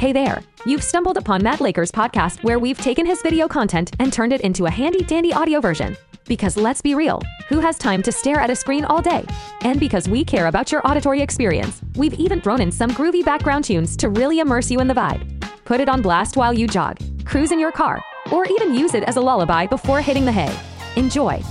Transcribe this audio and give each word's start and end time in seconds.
Hey 0.00 0.14
there! 0.14 0.42
You've 0.64 0.82
stumbled 0.82 1.18
upon 1.18 1.42
Matt 1.42 1.60
Laker's 1.60 1.92
podcast 1.92 2.42
where 2.42 2.58
we've 2.58 2.80
taken 2.80 3.04
his 3.04 3.20
video 3.20 3.46
content 3.46 3.94
and 3.98 4.10
turned 4.10 4.32
it 4.32 4.40
into 4.40 4.64
a 4.64 4.70
handy 4.70 5.04
dandy 5.04 5.30
audio 5.30 5.60
version. 5.60 5.94
Because 6.24 6.56
let's 6.56 6.80
be 6.80 6.94
real, 6.94 7.20
who 7.50 7.60
has 7.60 7.76
time 7.76 8.02
to 8.04 8.10
stare 8.10 8.40
at 8.40 8.48
a 8.48 8.56
screen 8.56 8.86
all 8.86 9.02
day? 9.02 9.26
And 9.60 9.78
because 9.78 10.08
we 10.08 10.24
care 10.24 10.46
about 10.46 10.72
your 10.72 10.80
auditory 10.88 11.20
experience, 11.20 11.82
we've 11.96 12.14
even 12.14 12.40
thrown 12.40 12.62
in 12.62 12.72
some 12.72 12.92
groovy 12.92 13.22
background 13.22 13.64
tunes 13.64 13.94
to 13.98 14.08
really 14.08 14.38
immerse 14.38 14.70
you 14.70 14.80
in 14.80 14.88
the 14.88 14.94
vibe. 14.94 15.38
Put 15.66 15.80
it 15.80 15.88
on 15.90 16.00
blast 16.00 16.34
while 16.34 16.54
you 16.54 16.66
jog, 16.66 16.96
cruise 17.26 17.52
in 17.52 17.60
your 17.60 17.70
car, 17.70 18.02
or 18.32 18.46
even 18.46 18.74
use 18.74 18.94
it 18.94 19.04
as 19.04 19.16
a 19.16 19.20
lullaby 19.20 19.66
before 19.66 20.00
hitting 20.00 20.24
the 20.24 20.32
hay. 20.32 20.58
Enjoy. 20.96 21.42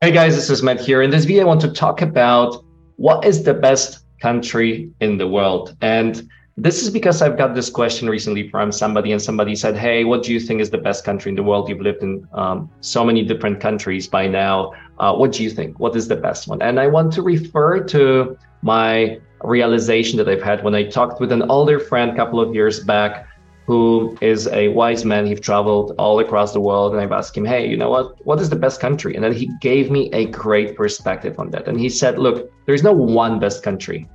Hey 0.00 0.10
guys, 0.10 0.34
this 0.34 0.50
is 0.50 0.64
Matt 0.64 0.80
here. 0.80 1.00
In 1.00 1.10
this 1.10 1.26
video, 1.26 1.42
I 1.42 1.46
want 1.46 1.60
to 1.60 1.70
talk 1.70 2.02
about 2.02 2.64
what 2.96 3.24
is 3.24 3.44
the 3.44 3.54
best 3.54 4.00
country 4.20 4.90
in 5.00 5.18
the 5.18 5.28
world. 5.28 5.76
And 5.80 6.28
this 6.56 6.82
is 6.82 6.90
because 6.90 7.22
I've 7.22 7.38
got 7.38 7.54
this 7.54 7.70
question 7.70 8.10
recently 8.10 8.48
from 8.48 8.72
somebody, 8.72 9.12
and 9.12 9.22
somebody 9.22 9.54
said, 9.54 9.76
Hey, 9.76 10.02
what 10.02 10.24
do 10.24 10.32
you 10.32 10.40
think 10.40 10.60
is 10.60 10.70
the 10.70 10.78
best 10.78 11.04
country 11.04 11.30
in 11.30 11.36
the 11.36 11.42
world? 11.42 11.68
You've 11.68 11.80
lived 11.80 12.02
in 12.02 12.26
um, 12.32 12.68
so 12.80 13.04
many 13.04 13.22
different 13.22 13.60
countries 13.60 14.08
by 14.08 14.26
now. 14.26 14.72
Uh, 14.98 15.14
what 15.14 15.30
do 15.30 15.44
you 15.44 15.50
think? 15.50 15.78
What 15.78 15.94
is 15.94 16.08
the 16.08 16.16
best 16.16 16.48
one? 16.48 16.60
And 16.60 16.80
I 16.80 16.88
want 16.88 17.12
to 17.12 17.22
refer 17.22 17.80
to 17.84 18.36
my 18.62 19.20
realization 19.44 20.16
that 20.18 20.28
I've 20.28 20.42
had 20.42 20.64
when 20.64 20.74
I 20.74 20.82
talked 20.82 21.20
with 21.20 21.30
an 21.30 21.42
older 21.48 21.78
friend 21.78 22.10
a 22.10 22.16
couple 22.16 22.40
of 22.40 22.52
years 22.52 22.80
back 22.80 23.27
who 23.68 24.16
is 24.22 24.48
a 24.48 24.68
wise 24.68 25.04
man. 25.04 25.26
He's 25.26 25.40
traveled 25.40 25.94
all 25.98 26.20
across 26.20 26.54
the 26.54 26.60
world. 26.60 26.94
And 26.94 27.02
I've 27.02 27.12
asked 27.12 27.36
him, 27.36 27.44
hey, 27.44 27.68
you 27.68 27.76
know 27.76 27.90
what? 27.90 28.24
What 28.24 28.40
is 28.40 28.48
the 28.48 28.56
best 28.56 28.80
country? 28.80 29.14
And 29.14 29.22
then 29.22 29.34
he 29.34 29.50
gave 29.60 29.90
me 29.90 30.10
a 30.14 30.24
great 30.24 30.74
perspective 30.74 31.38
on 31.38 31.50
that. 31.50 31.68
And 31.68 31.78
he 31.78 31.90
said, 31.90 32.18
look, 32.18 32.50
there's 32.64 32.82
no 32.82 32.94
one 32.94 33.38
best 33.38 33.62
country. 33.62 34.08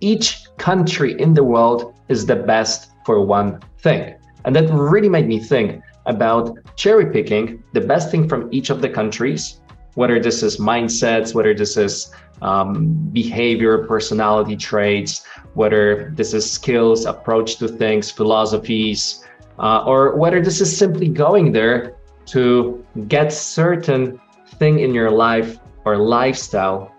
Each 0.00 0.44
country 0.58 1.18
in 1.18 1.32
the 1.32 1.42
world 1.42 1.94
is 2.10 2.26
the 2.26 2.36
best 2.36 2.90
for 3.06 3.24
one 3.24 3.60
thing. 3.78 4.14
And 4.44 4.54
that 4.54 4.70
really 4.70 5.08
made 5.08 5.26
me 5.26 5.38
think 5.38 5.82
about 6.04 6.54
cherry 6.76 7.10
picking 7.10 7.64
the 7.72 7.80
best 7.80 8.10
thing 8.10 8.28
from 8.28 8.50
each 8.52 8.68
of 8.68 8.82
the 8.82 8.90
countries, 8.90 9.62
whether 9.96 10.20
this 10.20 10.42
is 10.42 10.58
mindsets, 10.58 11.34
whether 11.34 11.54
this 11.54 11.76
is 11.76 12.12
um, 12.42 12.94
behavior, 13.12 13.86
personality 13.86 14.56
traits, 14.56 15.24
whether 15.54 16.12
this 16.14 16.34
is 16.34 16.48
skills, 16.48 17.06
approach 17.06 17.56
to 17.56 17.66
things, 17.66 18.10
philosophies, 18.10 19.24
uh, 19.58 19.82
or 19.84 20.14
whether 20.16 20.40
this 20.40 20.60
is 20.60 20.70
simply 20.76 21.08
going 21.08 21.50
there 21.50 21.96
to 22.26 22.84
get 23.08 23.32
certain 23.32 24.20
thing 24.58 24.80
in 24.80 24.92
your 24.92 25.10
life 25.10 25.58
or 25.86 25.96
lifestyle 25.96 26.92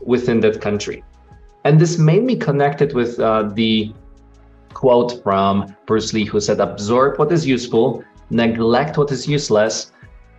within 0.00 0.40
that 0.40 0.60
country. 0.60 1.04
And 1.64 1.78
this 1.78 1.98
made 1.98 2.24
me 2.24 2.34
connected 2.34 2.94
with 2.94 3.20
uh, 3.20 3.44
the 3.54 3.94
quote 4.74 5.22
from 5.22 5.76
Bruce 5.86 6.12
Lee, 6.12 6.24
who 6.24 6.40
said, 6.40 6.58
absorb 6.58 7.18
what 7.18 7.30
is 7.30 7.46
useful, 7.46 8.02
neglect 8.30 8.98
what 8.98 9.12
is 9.12 9.28
useless, 9.28 9.92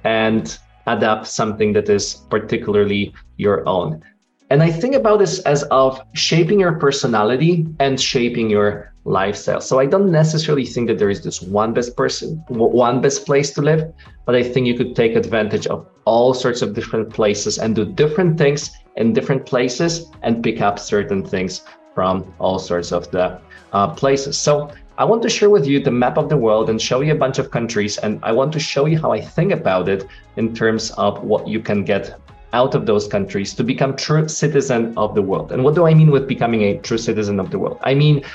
and 0.03 0.59
adapt 0.87 1.27
something 1.27 1.73
that 1.73 1.89
is 1.89 2.15
particularly 2.29 3.13
your 3.37 3.67
own. 3.67 4.01
And 4.49 4.63
I 4.63 4.71
think 4.71 4.95
about 4.95 5.19
this 5.19 5.39
as 5.41 5.63
of 5.63 6.01
shaping 6.13 6.59
your 6.59 6.73
personality 6.79 7.67
and 7.79 8.01
shaping 8.01 8.49
your 8.49 8.93
lifestyle. 9.05 9.61
So 9.61 9.79
I 9.79 9.85
don't 9.85 10.11
necessarily 10.11 10.65
think 10.65 10.87
that 10.87 10.97
there 10.97 11.09
is 11.09 11.23
this 11.23 11.41
one 11.41 11.73
best 11.73 11.95
person, 11.95 12.43
one 12.47 13.01
best 13.01 13.25
place 13.25 13.51
to 13.51 13.61
live, 13.61 13.91
but 14.25 14.35
I 14.35 14.43
think 14.43 14.65
you 14.65 14.75
could 14.75 14.95
take 14.95 15.15
advantage 15.15 15.67
of 15.67 15.87
all 16.05 16.33
sorts 16.33 16.61
of 16.61 16.73
different 16.73 17.13
places 17.13 17.59
and 17.59 17.75
do 17.75 17.85
different 17.85 18.37
things 18.37 18.71
in 18.95 19.13
different 19.13 19.45
places 19.45 20.05
and 20.23 20.43
pick 20.43 20.61
up 20.61 20.79
certain 20.79 21.23
things 21.23 21.61
from 21.93 22.33
all 22.39 22.59
sorts 22.59 22.91
of 22.91 23.09
the 23.11 23.39
uh, 23.73 23.93
places. 23.93 24.37
So 24.37 24.71
I 24.99 25.05
want 25.05 25.23
to 25.23 25.29
share 25.29 25.49
with 25.49 25.65
you 25.65 25.79
the 25.79 25.91
map 25.91 26.17
of 26.17 26.27
the 26.27 26.35
world 26.35 26.69
and 26.69 26.81
show 26.81 26.99
you 26.99 27.13
a 27.13 27.15
bunch 27.15 27.39
of 27.39 27.51
countries. 27.51 27.97
And 27.99 28.19
I 28.21 28.33
want 28.33 28.51
to 28.51 28.59
show 28.59 28.85
you 28.85 28.99
how 28.99 29.13
I 29.13 29.21
think 29.21 29.53
about 29.53 29.87
it 29.87 30.05
in 30.35 30.53
terms 30.53 30.91
of 30.91 31.23
what 31.23 31.47
you 31.47 31.61
can 31.61 31.85
get 31.85 32.19
out 32.51 32.75
of 32.75 32.85
those 32.85 33.07
countries 33.07 33.53
to 33.53 33.63
become 33.63 33.95
true 33.95 34.27
citizen 34.27 34.93
of 34.97 35.15
the 35.15 35.21
world. 35.21 35.53
And 35.53 35.63
what 35.63 35.73
do 35.73 35.87
I 35.87 35.93
mean 35.93 36.11
with 36.11 36.27
becoming 36.27 36.63
a 36.63 36.79
true 36.79 36.97
citizen 36.97 37.39
of 37.39 37.49
the 37.49 37.57
world? 37.57 37.79
I 37.83 37.93
mean, 37.93 38.25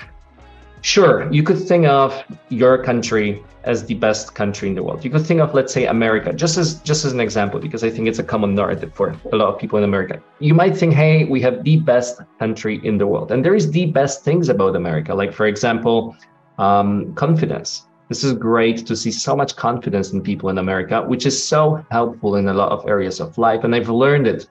sure, 0.80 1.30
you 1.30 1.42
could 1.42 1.58
think 1.58 1.84
of 1.84 2.24
your 2.48 2.82
country 2.82 3.44
as 3.64 3.84
the 3.84 3.94
best 3.94 4.34
country 4.34 4.69
in 4.70 4.74
the 4.74 4.82
world. 4.82 5.04
You 5.04 5.10
could 5.10 5.26
think 5.26 5.41
of, 5.41 5.53
let's 5.53 5.72
say, 5.72 5.84
America, 5.84 6.32
just 6.32 6.56
as 6.56 6.76
just 6.80 7.04
as 7.04 7.12
an 7.12 7.20
example, 7.20 7.60
because 7.60 7.84
I 7.84 7.91
think 7.91 8.08
it's 8.08 8.20
a 8.20 8.24
common 8.24 8.54
narrative 8.54 8.94
for 8.94 9.14
a 9.32 9.36
lot 9.36 9.53
of 9.53 9.58
people 9.58 9.76
in 9.76 9.84
America. 9.84 10.19
You 10.38 10.54
might 10.54 10.74
think, 10.78 10.94
hey, 10.94 11.24
we 11.24 11.42
have 11.42 11.62
the 11.62 11.76
best 11.76 12.20
country 12.38 12.80
in 12.84 12.97
the 12.97 13.06
world, 13.06 13.32
and 13.32 13.44
there 13.44 13.54
is 13.54 13.70
the 13.70 13.86
best 13.86 14.24
things 14.24 14.48
about 14.48 14.76
America, 14.76 15.14
like 15.14 15.34
for 15.34 15.47
example, 15.47 16.16
um, 16.59 17.15
confidence 17.15 17.87
this 18.09 18.22
is 18.22 18.34
great 18.34 18.87
to 18.87 18.97
see 18.97 19.10
so 19.10 19.34
much 19.34 19.56
confidence 19.56 20.12
in 20.12 20.22
people 20.22 20.48
in 20.50 20.59
America, 20.59 21.03
which 21.03 21.25
is 21.25 21.42
so 21.42 21.84
helpful 21.91 22.37
in 22.37 22.48
a 22.48 22.54
lot 22.54 22.70
of 22.70 22.87
areas 22.87 23.19
of 23.20 23.38
life. 23.38 23.65
And 23.65 23.75
I've 23.75 23.88
learned 23.88 24.26
it 24.26 24.47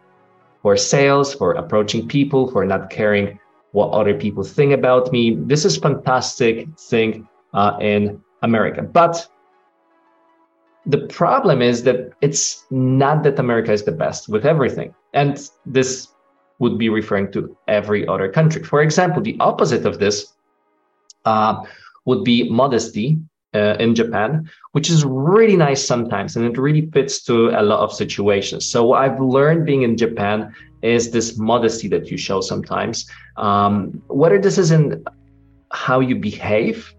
for 0.61 0.75
sales, 0.75 1.33
for 1.33 1.53
approaching 1.53 2.07
people, 2.07 2.49
for 2.51 2.65
not 2.65 2.89
caring 2.89 3.39
what 3.71 3.91
other 3.91 4.15
people 4.15 4.43
think 4.43 4.73
about 4.73 5.11
me. 5.11 5.35
This 5.35 5.65
is 5.65 5.77
fantastic 5.77 6.67
thing 6.79 7.27
uh, 7.53 7.77
in 7.79 8.21
America. 8.41 8.81
But 8.81 9.27
the 10.85 11.07
problem 11.07 11.61
is 11.61 11.83
that 11.83 12.11
it's 12.21 12.65
not 12.71 13.23
that 13.23 13.39
America 13.39 13.71
is 13.71 13.83
the 13.83 13.91
best 13.91 14.29
with 14.29 14.45
everything. 14.45 14.93
And 15.13 15.37
this 15.65 16.07
would 16.59 16.77
be 16.77 16.89
referring 16.89 17.31
to 17.33 17.55
every 17.67 18.07
other 18.07 18.31
country. 18.31 18.63
For 18.63 18.81
example, 18.81 19.21
the 19.21 19.37
opposite 19.39 19.85
of 19.85 19.99
this 19.99 20.33
uh, 21.25 21.63
would 22.05 22.23
be 22.23 22.49
modesty 22.49 23.17
uh, 23.53 23.75
in 23.79 23.95
Japan, 23.95 24.49
which 24.71 24.89
is 24.89 25.05
really 25.05 25.55
nice 25.55 25.85
sometimes, 25.85 26.35
and 26.35 26.45
it 26.45 26.57
really 26.57 26.89
fits 26.91 27.23
to 27.23 27.49
a 27.49 27.61
lot 27.61 27.79
of 27.79 27.93
situations. 27.93 28.65
So 28.65 28.83
what 28.85 29.01
I've 29.03 29.19
learned 29.19 29.65
being 29.65 29.83
in 29.83 29.95
Japan 29.95 30.53
is 30.81 31.11
this 31.11 31.37
modesty 31.37 31.87
that 31.89 32.11
you 32.11 32.17
show 32.17 32.41
sometimes, 32.41 33.09
um, 33.37 34.01
whether 34.07 34.39
this 34.39 34.57
is 34.57 34.71
in 34.71 35.03
how 35.71 35.99
you 35.99 36.15
behave, 36.15 36.93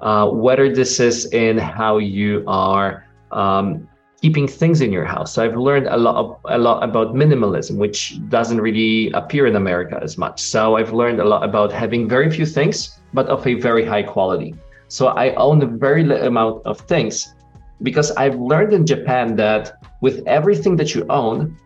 uh, 0.00 0.28
whether 0.28 0.72
this 0.72 1.00
is 1.00 1.26
in 1.32 1.58
how 1.58 1.98
you 1.98 2.44
are 2.46 3.06
um, 3.32 3.88
keeping 4.20 4.48
things 4.48 4.80
in 4.80 4.92
your 4.92 5.04
house. 5.04 5.32
So 5.32 5.44
I've 5.44 5.56
learned 5.56 5.86
a 5.86 5.96
lot 5.96 6.16
of, 6.16 6.36
a 6.46 6.58
lot 6.58 6.82
about 6.82 7.14
minimalism, 7.14 7.76
which 7.76 8.18
doesn't 8.28 8.60
really 8.60 9.10
appear 9.12 9.46
in 9.46 9.56
America 9.56 9.98
as 10.02 10.18
much. 10.18 10.40
So 10.40 10.76
I've 10.76 10.92
learned 10.92 11.20
a 11.20 11.24
lot 11.24 11.44
about 11.44 11.72
having 11.72 12.08
very 12.08 12.30
few 12.30 12.46
things, 12.46 12.97
but 13.12 13.26
of 13.26 13.46
a 13.46 13.54
very 13.54 13.84
high 13.84 14.02
quality. 14.02 14.54
So 14.88 15.08
I 15.08 15.34
own 15.34 15.62
a 15.62 15.66
very 15.66 16.04
little 16.04 16.26
amount 16.26 16.64
of 16.66 16.80
things 16.80 17.34
because 17.82 18.10
I've 18.12 18.36
learned 18.36 18.72
in 18.72 18.86
Japan 18.86 19.36
that 19.36 19.84
with 20.00 20.26
everything 20.26 20.76
that 20.76 20.94
you 20.94 21.06
own, 21.10 21.56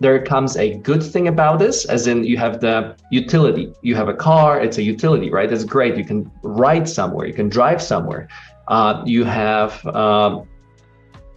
there 0.00 0.22
comes 0.22 0.56
a 0.56 0.74
good 0.78 1.02
thing 1.02 1.28
about 1.28 1.58
this, 1.58 1.84
as 1.84 2.06
in 2.06 2.24
you 2.24 2.36
have 2.36 2.60
the 2.60 2.96
utility. 3.10 3.72
You 3.82 3.94
have 3.94 4.08
a 4.08 4.14
car, 4.14 4.60
it's 4.60 4.78
a 4.78 4.82
utility, 4.82 5.30
right? 5.30 5.50
It's 5.50 5.64
great. 5.64 5.96
You 5.96 6.04
can 6.04 6.30
ride 6.42 6.88
somewhere, 6.88 7.26
you 7.26 7.32
can 7.32 7.48
drive 7.48 7.80
somewhere. 7.80 8.28
Uh, 8.68 9.02
you 9.06 9.24
have, 9.24 9.84
um, 9.86 10.48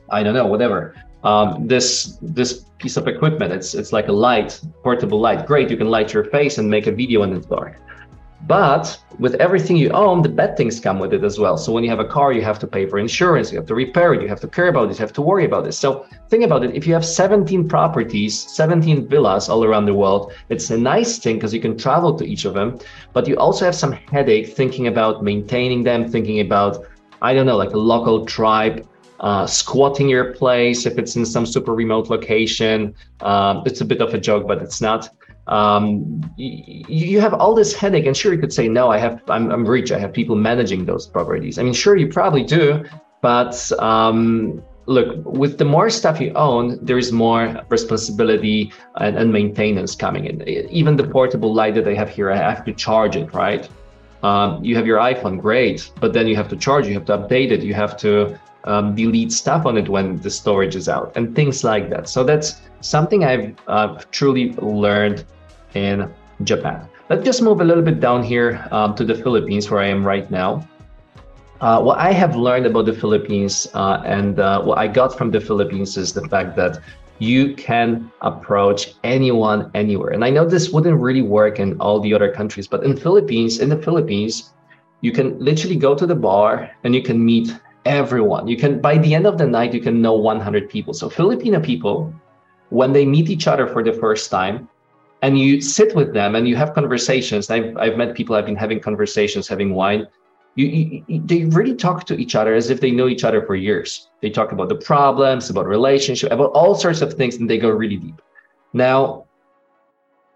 I 0.10 0.24
don't 0.24 0.34
know, 0.34 0.48
whatever. 0.48 0.96
Um, 1.24 1.68
this 1.68 2.18
this 2.22 2.66
piece 2.78 2.98
of 2.98 3.08
equipment, 3.08 3.52
it's 3.52 3.74
it's 3.74 3.92
like 3.92 4.08
a 4.10 4.12
light, 4.12 4.60
portable 4.84 5.20
light. 5.20 5.46
Great, 5.48 5.70
you 5.72 5.78
can 5.78 5.90
light 5.90 6.14
your 6.14 6.26
face 6.26 6.58
and 6.60 6.70
make 6.70 6.86
a 6.88 6.92
video 6.92 7.24
in 7.24 7.32
the 7.34 7.40
dark. 7.40 7.80
But 8.48 8.98
with 9.18 9.36
everything 9.36 9.76
you 9.78 9.90
own, 9.90 10.22
the 10.22 10.30
bad 10.30 10.56
things 10.56 10.80
come 10.80 11.00
with 11.00 11.14
it 11.14 11.24
as 11.24 11.40
well. 11.40 11.58
So 11.58 11.72
when 11.72 11.84
you 11.84 11.90
have 11.90 12.00
a 12.00 12.06
car, 12.06 12.32
you 12.32 12.42
have 12.44 12.60
to 12.60 12.68
pay 12.68 12.86
for 12.86 13.00
insurance, 13.00 13.52
you 13.52 13.58
have 13.58 13.68
to 13.68 13.76
repair 13.76 14.14
it, 14.14 14.22
you 14.22 14.28
have 14.28 14.42
to 14.42 14.48
care 14.48 14.68
about 14.68 14.90
it, 14.90 15.00
you 15.00 15.00
have 15.00 15.14
to 15.14 15.22
worry 15.22 15.46
about 15.46 15.66
it. 15.66 15.72
So 15.72 16.06
think 16.30 16.44
about 16.44 16.64
it. 16.64 16.76
If 16.76 16.86
you 16.86 16.94
have 16.94 17.06
17 17.06 17.68
properties, 17.68 18.40
17 18.40 19.08
villas 19.08 19.50
all 19.50 19.64
around 19.64 19.86
the 19.86 19.94
world, 19.94 20.34
it's 20.50 20.70
a 20.70 20.78
nice 20.78 21.18
thing 21.18 21.38
because 21.38 21.54
you 21.54 21.62
can 21.62 21.78
travel 21.78 22.16
to 22.18 22.26
each 22.26 22.46
of 22.46 22.54
them. 22.54 22.78
But 23.14 23.28
you 23.28 23.36
also 23.38 23.66
have 23.66 23.76
some 23.76 23.94
headache 23.94 24.50
thinking 24.50 24.88
about 24.88 25.24
maintaining 25.24 25.84
them, 25.84 26.08
thinking 26.10 26.40
about, 26.40 26.86
I 27.22 27.34
don't 27.34 27.46
know, 27.46 27.58
like 27.58 27.74
a 27.74 27.78
local 27.78 28.26
tribe 28.26 28.88
uh, 29.22 29.48
squatting 29.48 30.10
your 30.10 30.34
place 30.34 30.86
if 30.86 30.98
it's 30.98 31.16
in 31.16 31.26
some 31.26 31.46
super 31.46 31.74
remote 31.74 32.10
location. 32.10 32.94
Um, 33.22 33.64
it's 33.66 33.82
a 33.82 33.86
bit 33.86 34.02
of 34.02 34.14
a 34.14 34.20
joke, 34.20 34.46
but 34.48 34.62
it's 34.62 34.82
not 34.82 35.10
um, 35.48 36.22
you, 36.38 37.20
have 37.22 37.34
all 37.34 37.54
this 37.54 37.74
headache 37.74 38.06
and 38.06 38.18
sure 38.18 38.34
you 38.34 38.40
could 38.40 38.54
say 38.54 38.68
no 38.68 38.90
i 38.90 38.98
have 38.98 39.22
I'm, 39.30 39.52
I'm 39.52 39.66
rich 39.66 39.92
i 39.92 40.00
have 40.00 40.12
people 40.12 40.36
managing 40.36 40.86
those 40.86 41.06
properties. 41.06 41.60
I 41.60 41.64
mean 41.64 41.74
sure 41.74 41.96
you 41.96 42.08
probably 42.08 42.44
do 42.44 42.84
but 43.22 43.72
um, 43.80 44.64
look 44.88 45.24
with 45.26 45.58
the 45.58 45.66
more 45.66 45.90
stuff 45.90 46.20
you 46.20 46.32
own 46.34 46.84
there 46.84 46.98
is 46.98 47.12
more 47.12 47.62
responsibility 47.70 48.72
and, 48.98 49.18
and, 49.18 49.34
maintenance 49.34 49.96
coming 49.96 50.26
in. 50.26 50.48
Even 50.48 50.96
the 50.96 51.08
portable 51.08 51.54
light 51.54 51.76
that 51.76 51.88
i 51.88 51.94
have 51.94 52.10
here 52.10 52.32
i 52.32 52.38
have 52.38 52.66
to 52.66 52.74
charge 52.74 53.16
it 53.16 53.34
right? 53.34 53.70
Um, 54.24 54.64
you 54.64 54.76
have 54.76 54.88
your 54.88 55.00
iphone 55.00 55.40
great 55.40 55.92
but 56.00 56.14
then 56.14 56.28
you 56.28 56.36
have 56.36 56.50
to 56.50 56.56
charge 56.56 56.88
you 56.88 56.94
have 56.96 57.06
to 57.06 57.18
update 57.18 57.52
it 57.52 57.62
you 57.62 57.76
have 57.76 57.96
to 57.98 58.40
um, 58.64 58.96
delete 58.96 59.32
stuff 59.32 59.66
on 59.68 59.78
it 59.78 59.88
when 59.90 60.20
the 60.22 60.30
storage 60.30 60.76
is 60.76 60.90
out 60.90 61.12
and 61.16 61.36
things 61.36 61.64
like 61.64 61.90
that. 61.92 62.10
So 62.10 62.24
that's 62.24 62.62
something 62.82 63.24
i've 63.24 63.56
uh, 63.68 64.00
truly 64.12 64.54
learned 64.54 65.26
in 65.76 66.12
Japan. 66.44 66.88
let's 67.10 67.24
just 67.24 67.42
move 67.42 67.62
a 67.62 67.64
little 67.64 67.84
bit 67.84 68.00
down 68.00 68.24
here 68.24 68.68
um, 68.72 68.96
to 68.96 69.06
the 69.06 69.16
Philippines, 69.16 69.70
where 69.70 69.82
I 69.82 69.88
am 69.88 70.04
right 70.04 70.30
now. 70.32 70.68
Uh, 71.62 71.82
what 71.82 71.98
I 71.98 72.12
have 72.12 72.36
learned 72.36 72.66
about 72.66 72.86
the 72.86 72.94
Philippines 72.94 73.68
uh, 73.74 74.02
and 74.06 74.40
uh, 74.40 74.62
what 74.62 74.78
I 74.78 74.88
got 74.88 75.18
from 75.18 75.32
the 75.32 75.40
Philippines 75.40 75.98
is 75.98 76.14
the 76.14 76.28
fact 76.28 76.56
that 76.58 76.80
you 77.20 77.56
can 77.56 78.12
approach 78.22 78.96
anyone 79.04 79.72
anywhere. 79.74 80.12
And 80.12 80.26
I 80.26 80.30
know 80.30 80.46
this 80.46 80.72
wouldn't 80.72 81.00
really 81.00 81.22
work 81.22 81.60
in 81.60 81.80
all 81.80 82.02
the 82.02 82.14
other 82.14 82.32
countries, 82.32 82.68
but 82.68 82.84
in 82.84 82.98
Philippines, 82.98 83.60
in 83.60 83.70
the 83.70 83.82
Philippines, 83.82 84.52
you 85.00 85.12
can 85.12 85.40
literally 85.40 85.78
go 85.78 85.96
to 85.96 86.06
the 86.06 86.16
bar 86.16 86.70
and 86.84 86.94
you 86.94 87.02
can 87.02 87.24
meet 87.24 87.56
everyone. 87.86 88.48
You 88.48 88.58
can 88.58 88.82
by 88.82 88.98
the 88.98 89.14
end 89.14 89.26
of 89.26 89.38
the 89.38 89.46
night 89.46 89.74
you 89.74 89.80
can 89.80 90.02
know 90.02 90.14
100 90.14 90.70
people. 90.70 90.94
So 90.94 91.10
Filipino 91.10 91.60
people 91.62 92.14
when 92.70 92.92
they 92.92 93.06
meet 93.06 93.30
each 93.30 93.48
other 93.48 93.68
for 93.68 93.84
the 93.84 93.94
first 93.94 94.32
time 94.32 94.68
and 95.22 95.40
you 95.40 95.62
sit 95.62 95.96
with 95.96 96.14
them 96.14 96.36
and 96.36 96.48
you 96.48 96.56
have 96.56 96.74
conversations. 96.74 97.50
I've 97.50 97.76
I've 97.78 97.98
met 97.98 98.16
people 98.16 98.36
I've 98.36 98.46
been 98.46 98.56
having 98.56 98.80
conversations 98.80 99.48
having 99.48 99.74
wine 99.74 100.08
you, 100.56 101.04
you, 101.08 101.22
they 101.26 101.46
really 101.46 101.76
talk 101.76 102.06
to 102.06 102.16
each 102.16 102.34
other 102.34 102.56
as 102.56 102.70
if 102.70 102.80
they 102.80 102.92
know 102.92 103.08
each 103.08 103.24
other 103.24 103.46
for 103.46 103.56
years. 103.56 104.10
They 104.22 104.30
talk 104.30 104.54
about 104.54 104.70
the 104.70 104.76
problems, 104.76 105.50
about 105.50 105.68
relationship, 105.68 106.32
about 106.32 106.52
all 106.52 106.76
sorts 106.76 107.02
of 107.02 107.14
things, 107.14 107.36
and 107.36 107.50
they 107.50 107.58
go 107.58 107.70
really 107.70 107.98
deep. 107.98 108.22
Now, 108.74 109.26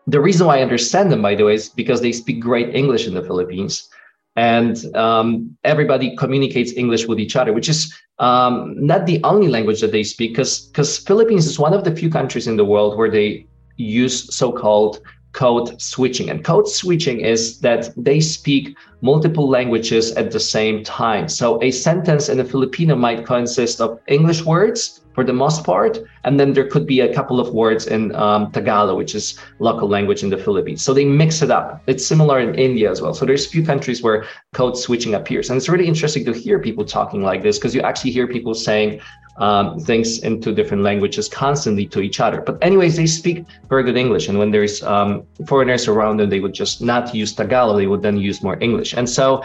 the 0.07 0.19
reason 0.19 0.47
why 0.47 0.59
I 0.59 0.61
understand 0.61 1.11
them, 1.11 1.21
by 1.21 1.35
the 1.35 1.45
way, 1.45 1.53
is 1.55 1.69
because 1.69 2.01
they 2.01 2.11
speak 2.11 2.41
great 2.41 2.75
English 2.75 3.07
in 3.07 3.13
the 3.13 3.21
Philippines, 3.21 3.89
and 4.35 4.93
um, 4.95 5.57
everybody 5.63 6.15
communicates 6.17 6.73
English 6.73 7.07
with 7.07 7.19
each 7.19 7.35
other, 7.35 7.53
which 7.53 7.69
is 7.69 7.93
um, 8.19 8.75
not 8.77 9.05
the 9.05 9.23
only 9.23 9.47
language 9.47 9.79
that 9.81 9.93
they 9.93 10.03
speak, 10.03 10.31
because 10.31 10.67
because 10.67 10.97
Philippines 10.97 11.47
is 11.47 11.57
one 11.57 11.73
of 11.73 11.85
the 11.85 11.95
few 11.95 12.09
countries 12.09 12.47
in 12.47 12.57
the 12.57 12.65
world 12.65 12.97
where 12.97 13.09
they 13.09 13.47
use 13.83 14.35
so-called 14.35 15.01
code 15.31 15.79
switching. 15.79 16.29
And 16.29 16.43
code 16.43 16.67
switching 16.67 17.21
is 17.21 17.59
that 17.59 17.89
they 17.95 18.19
speak 18.19 18.75
multiple 19.01 19.47
languages 19.47 20.11
at 20.13 20.31
the 20.31 20.39
same 20.39 20.83
time. 20.83 21.29
So 21.29 21.61
a 21.63 21.71
sentence 21.71 22.29
in 22.29 22.39
a 22.39 22.43
Filipino 22.43 22.95
might 22.95 23.25
consist 23.25 23.79
of 23.79 23.99
English 24.07 24.43
words 24.43 25.01
for 25.13 25.23
the 25.23 25.33
most 25.33 25.65
part, 25.65 25.99
and 26.23 26.39
then 26.39 26.53
there 26.53 26.67
could 26.67 26.85
be 26.85 27.01
a 27.01 27.13
couple 27.13 27.39
of 27.39 27.53
words 27.53 27.87
in 27.87 28.15
um, 28.15 28.51
Tagalog, 28.51 28.95
which 28.95 29.13
is 29.15 29.37
local 29.59 29.87
language 29.87 30.23
in 30.23 30.29
the 30.29 30.37
Philippines. 30.37 30.81
So 30.81 30.93
they 30.93 31.05
mix 31.05 31.41
it 31.41 31.51
up. 31.51 31.83
It's 31.87 32.05
similar 32.05 32.39
in 32.39 32.55
India 32.55 32.89
as 32.89 33.01
well. 33.01 33.13
So 33.13 33.25
there's 33.25 33.45
a 33.45 33.49
few 33.49 33.63
countries 33.63 34.01
where 34.01 34.25
code 34.53 34.77
switching 34.77 35.15
appears, 35.15 35.49
and 35.49 35.57
it's 35.57 35.67
really 35.67 35.87
interesting 35.87 36.23
to 36.25 36.33
hear 36.33 36.57
people 36.57 36.85
talking 36.85 37.21
like 37.21 37.43
this 37.43 37.57
because 37.57 37.75
you 37.75 37.81
actually 37.81 38.11
hear 38.11 38.27
people 38.27 38.53
saying, 38.53 39.01
um, 39.39 39.79
things 39.79 40.19
into 40.19 40.53
different 40.53 40.83
languages 40.83 41.27
constantly 41.27 41.85
to 41.87 42.01
each 42.01 42.19
other. 42.19 42.41
But 42.41 42.57
anyways, 42.61 42.97
they 42.97 43.07
speak 43.07 43.45
very 43.69 43.83
good 43.83 43.97
English, 43.97 44.27
and 44.27 44.37
when 44.37 44.51
there's 44.51 44.83
um, 44.83 45.23
foreigners 45.47 45.87
around 45.87 46.17
them, 46.17 46.29
they 46.29 46.39
would 46.39 46.53
just 46.53 46.81
not 46.81 47.15
use 47.15 47.33
Tagalog; 47.33 47.77
they 47.77 47.87
would 47.87 48.01
then 48.01 48.17
use 48.17 48.43
more 48.43 48.61
English. 48.61 48.93
And 48.93 49.09
so, 49.09 49.41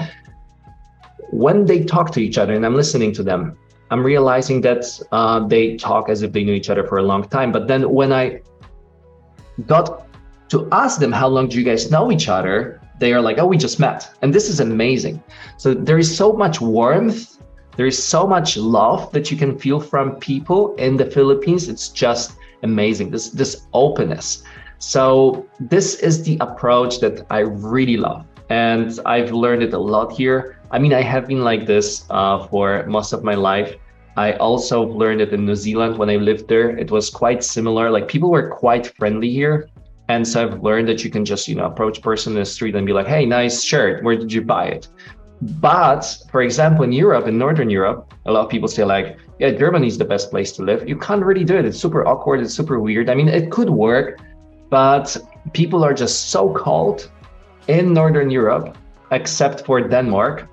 when 1.31 1.65
they 1.65 1.85
talk 1.85 2.11
to 2.13 2.21
each 2.21 2.39
other, 2.39 2.55
and 2.55 2.67
I'm 2.67 2.75
listening 2.75 3.13
to 3.15 3.23
them, 3.23 3.57
I'm 3.91 4.05
realizing 4.05 4.61
that 4.63 4.85
uh, 5.13 5.47
they 5.47 5.77
talk 5.77 6.09
as 6.09 6.23
if 6.23 6.33
they 6.33 6.43
knew 6.45 6.55
each 6.55 6.71
other 6.71 6.87
for 6.87 6.99
a 6.99 7.03
long 7.03 7.29
time. 7.29 7.53
But 7.53 7.69
then 7.69 7.91
when 7.91 8.13
I 8.13 8.41
got 9.67 10.07
to 10.49 10.69
ask 10.73 10.99
them, 10.99 11.13
"How 11.13 11.29
long 11.29 11.49
do 11.49 11.57
you 11.59 11.65
guys 11.65 11.91
know 11.91 12.11
each 12.11 12.29
other?" 12.29 12.81
They 12.99 13.13
are 13.13 13.21
like, 13.21 13.39
"Oh, 13.39 13.47
we 13.47 13.57
just 13.57 13.79
met," 13.79 14.11
and 14.23 14.35
this 14.35 14.49
is 14.49 14.59
amazing. 14.59 15.23
So 15.57 15.73
there 15.73 15.99
is 15.99 16.17
so 16.17 16.33
much 16.33 16.61
warmth 16.61 17.35
there 17.77 17.87
is 17.87 18.03
so 18.03 18.27
much 18.27 18.57
love 18.57 19.11
that 19.13 19.31
you 19.31 19.37
can 19.37 19.59
feel 19.59 19.81
from 19.81 20.17
people 20.17 20.75
in 20.77 20.97
the 20.97 21.07
Philippines. 21.07 21.69
It's 21.69 21.89
just 21.89 22.37
amazing. 22.63 23.11
This 23.11 23.31
this 23.31 23.67
openness. 23.73 24.45
So 24.79 25.47
this 25.61 25.97
is 26.01 26.23
the 26.23 26.37
approach 26.41 27.01
that 27.01 27.27
I 27.31 27.41
really 27.41 27.97
love, 27.97 28.27
and 28.51 28.99
I've 29.07 29.33
learned 29.33 29.63
it 29.63 29.73
a 29.73 29.79
lot 29.79 30.13
here. 30.13 30.59
I 30.71 30.79
mean, 30.79 30.93
I 30.93 31.03
have 31.03 31.29
been 31.29 31.45
like 31.45 31.67
this 31.67 32.05
uh, 32.11 32.47
for 32.49 32.85
most 32.87 33.13
of 33.13 33.23
my 33.23 33.35
life. 33.35 33.77
I 34.17 34.33
also 34.35 34.83
learned 34.83 35.21
it 35.21 35.33
in 35.33 35.45
New 35.45 35.57
Zealand 35.57 35.99
when 35.99 36.09
I 36.11 36.17
lived 36.17 36.49
there. 36.49 36.71
It 36.77 36.91
was 36.91 37.11
quite 37.11 37.43
similar. 37.43 37.91
Like 37.91 38.07
people 38.09 38.31
were 38.31 38.49
quite 38.51 38.87
friendly 38.87 39.31
here. 39.31 39.69
And 40.09 40.27
so 40.27 40.43
I've 40.43 40.63
learned 40.63 40.89
that 40.89 41.03
you 41.03 41.11
can 41.11 41.25
just, 41.25 41.49
you 41.49 41.55
know, 41.55 41.65
approach 41.65 42.03
person 42.03 42.35
in 42.35 42.39
the 42.39 42.45
street 42.45 42.75
and 42.75 42.87
be 42.87 42.93
like, 42.93 43.07
hey, 43.07 43.25
nice 43.25 43.63
shirt. 43.63 44.05
Where 44.05 44.17
did 44.17 44.33
you 44.33 44.43
buy 44.43 44.67
it? 44.67 44.89
But 45.61 46.17
for 46.31 46.43
example, 46.43 46.85
in 46.85 46.93
Europe, 46.93 47.27
in 47.27 47.37
Northern 47.37 47.69
Europe, 47.69 48.15
a 48.25 48.33
lot 48.33 48.45
of 48.45 48.51
people 48.51 48.69
say 48.69 48.85
like, 48.85 49.19
yeah, 49.39 49.51
Germany 49.51 49.87
is 49.87 49.99
the 49.99 50.05
best 50.05 50.31
place 50.31 50.53
to 50.53 50.63
live. 50.63 50.89
You 50.89 50.97
can't 50.97 51.23
really 51.23 51.45
do 51.45 51.57
it. 51.57 51.65
It's 51.65 51.79
super 51.79 52.07
awkward. 52.07 52.41
It's 52.41 52.55
super 52.55 52.81
weird. 52.81 53.11
I 53.11 53.15
mean, 53.15 53.29
it 53.29 53.51
could 53.51 53.69
work, 53.69 54.21
but 54.71 55.17
people 55.53 55.85
are 55.85 55.93
just 55.93 56.31
so 56.31 56.55
cold 56.55 57.11
in 57.69 57.93
Northern 57.93 58.31
Europe, 58.31 58.77
except 59.11 59.67
for 59.67 59.81
Denmark, 59.81 60.49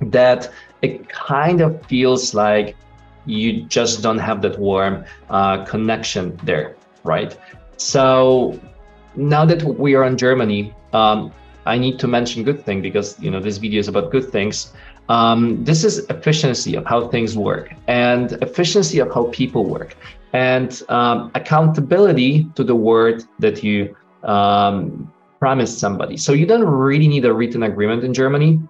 that 0.00 0.50
it 0.82 1.08
kind 1.08 1.62
of 1.62 1.84
feels 1.86 2.34
like 2.34 2.76
you 3.24 3.62
just 3.62 4.02
don't 4.02 4.18
have 4.18 4.42
that 4.42 4.58
warm 4.58 5.04
uh, 5.30 5.64
connection 5.64 6.38
there, 6.44 6.76
right? 7.02 7.36
So 7.78 8.60
now 9.14 9.46
that 9.46 9.62
we 9.62 9.94
are 9.94 10.04
in 10.04 10.18
Germany, 10.18 10.74
um, 10.92 11.32
I 11.66 11.78
need 11.78 11.98
to 11.98 12.08
mention 12.08 12.44
good 12.44 12.64
thing 12.64 12.80
because 12.80 13.18
you 13.20 13.30
know 13.30 13.40
this 13.40 13.58
video 13.58 13.80
is 13.80 13.88
about 13.88 14.10
good 14.10 14.30
things. 14.30 14.72
Um, 15.08 15.64
this 15.64 15.84
is 15.84 15.98
efficiency 16.10 16.74
of 16.74 16.84
how 16.84 17.08
things 17.08 17.36
work 17.36 17.72
and 17.86 18.32
efficiency 18.42 18.98
of 18.98 19.12
how 19.14 19.28
people 19.32 19.64
work 19.64 19.96
and 20.32 20.82
um, 20.88 21.30
accountability 21.34 22.50
to 22.56 22.64
the 22.64 22.74
word 22.74 23.24
that 23.38 23.62
you 23.62 23.94
um, 24.24 25.12
promised 25.38 25.78
somebody. 25.78 26.16
So 26.16 26.32
you 26.32 26.46
don't 26.46 26.64
really 26.64 27.08
need 27.08 27.24
a 27.24 27.32
written 27.32 27.62
agreement 27.62 28.02
in 28.04 28.12
Germany. 28.12 28.60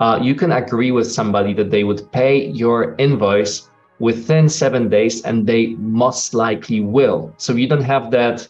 Uh, 0.00 0.18
you 0.22 0.34
can 0.34 0.52
agree 0.52 0.92
with 0.92 1.10
somebody 1.10 1.54
that 1.54 1.70
they 1.70 1.84
would 1.84 2.10
pay 2.12 2.46
your 2.48 2.94
invoice 2.98 3.70
within 3.98 4.48
seven 4.48 4.90
days, 4.90 5.22
and 5.22 5.46
they 5.46 5.68
most 5.78 6.34
likely 6.34 6.80
will. 6.80 7.32
So 7.38 7.54
you 7.54 7.66
don't 7.66 7.82
have 7.82 8.10
that 8.10 8.46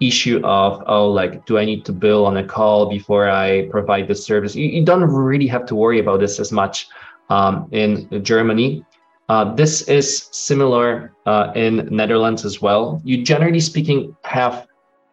issue 0.00 0.40
of 0.44 0.82
oh 0.86 1.08
like 1.08 1.46
do 1.46 1.56
i 1.56 1.64
need 1.64 1.84
to 1.84 1.92
bill 1.92 2.26
on 2.26 2.36
a 2.36 2.44
call 2.44 2.86
before 2.90 3.30
i 3.30 3.68
provide 3.70 4.08
the 4.08 4.14
service? 4.14 4.54
You, 4.54 4.68
you 4.68 4.84
don't 4.84 5.04
really 5.04 5.46
have 5.46 5.66
to 5.66 5.74
worry 5.74 6.00
about 6.00 6.20
this 6.20 6.40
as 6.40 6.50
much 6.52 6.88
um, 7.30 7.68
in 7.72 8.22
germany. 8.22 8.84
Uh, 9.28 9.54
this 9.54 9.82
is 9.82 10.28
similar 10.32 11.12
uh, 11.24 11.50
in 11.54 11.88
netherlands 11.90 12.44
as 12.44 12.60
well. 12.60 13.00
You 13.04 13.22
generally 13.24 13.60
speaking 13.60 14.14
have 14.24 14.66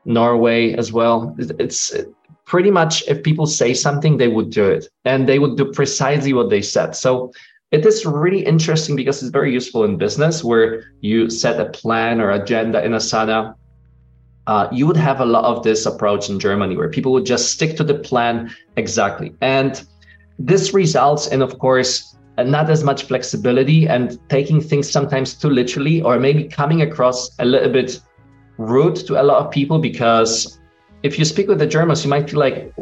norway 0.05 0.73
as 0.73 0.91
well. 0.91 1.35
It's 1.37 1.95
pretty 2.45 2.71
much 2.71 3.03
if 3.07 3.23
people 3.23 3.45
say 3.45 3.73
something 3.73 4.17
they 4.17 4.27
would 4.27 4.49
do 4.49 4.65
it. 4.65 4.89
And 5.05 5.27
they 5.27 5.39
would 5.39 5.55
do 5.57 5.71
precisely 5.71 6.33
what 6.33 6.49
they 6.49 6.61
said. 6.61 6.95
So 6.95 7.31
it 7.71 7.85
is 7.85 8.05
really 8.05 8.45
interesting 8.45 8.97
because 8.97 9.21
it's 9.21 9.31
very 9.31 9.53
useful 9.53 9.85
in 9.85 9.97
business 9.97 10.43
where 10.43 10.83
you 10.99 11.29
set 11.29 11.61
a 11.61 11.69
plan 11.69 12.19
or 12.19 12.31
agenda 12.31 12.83
in 12.83 12.91
asana 12.91 13.55
uh, 14.47 14.67
you 14.71 14.87
would 14.87 14.97
have 14.97 15.19
a 15.19 15.25
lot 15.25 15.45
of 15.45 15.63
this 15.63 15.85
approach 15.85 16.29
in 16.29 16.39
Germany 16.39 16.75
where 16.75 16.89
people 16.89 17.11
would 17.13 17.25
just 17.25 17.51
stick 17.51 17.77
to 17.77 17.83
the 17.83 17.93
plan 17.93 18.53
exactly. 18.75 19.35
And 19.41 19.83
this 20.39 20.73
results 20.73 21.27
in, 21.27 21.41
of 21.41 21.59
course, 21.59 22.15
not 22.37 22.69
as 22.69 22.83
much 22.83 23.03
flexibility 23.03 23.87
and 23.87 24.17
taking 24.29 24.61
things 24.61 24.89
sometimes 24.89 25.33
too 25.33 25.49
literally, 25.49 26.01
or 26.01 26.19
maybe 26.19 26.45
coming 26.45 26.81
across 26.81 27.37
a 27.39 27.45
little 27.45 27.71
bit 27.71 27.99
rude 28.57 28.95
to 28.95 29.21
a 29.21 29.23
lot 29.23 29.45
of 29.45 29.51
people 29.51 29.79
because 29.79 30.59
if 31.03 31.17
you 31.19 31.25
speak 31.25 31.47
with 31.47 31.59
the 31.59 31.67
Germans, 31.67 32.03
you 32.03 32.09
might 32.09 32.29
feel 32.29 32.39
like 32.39 32.73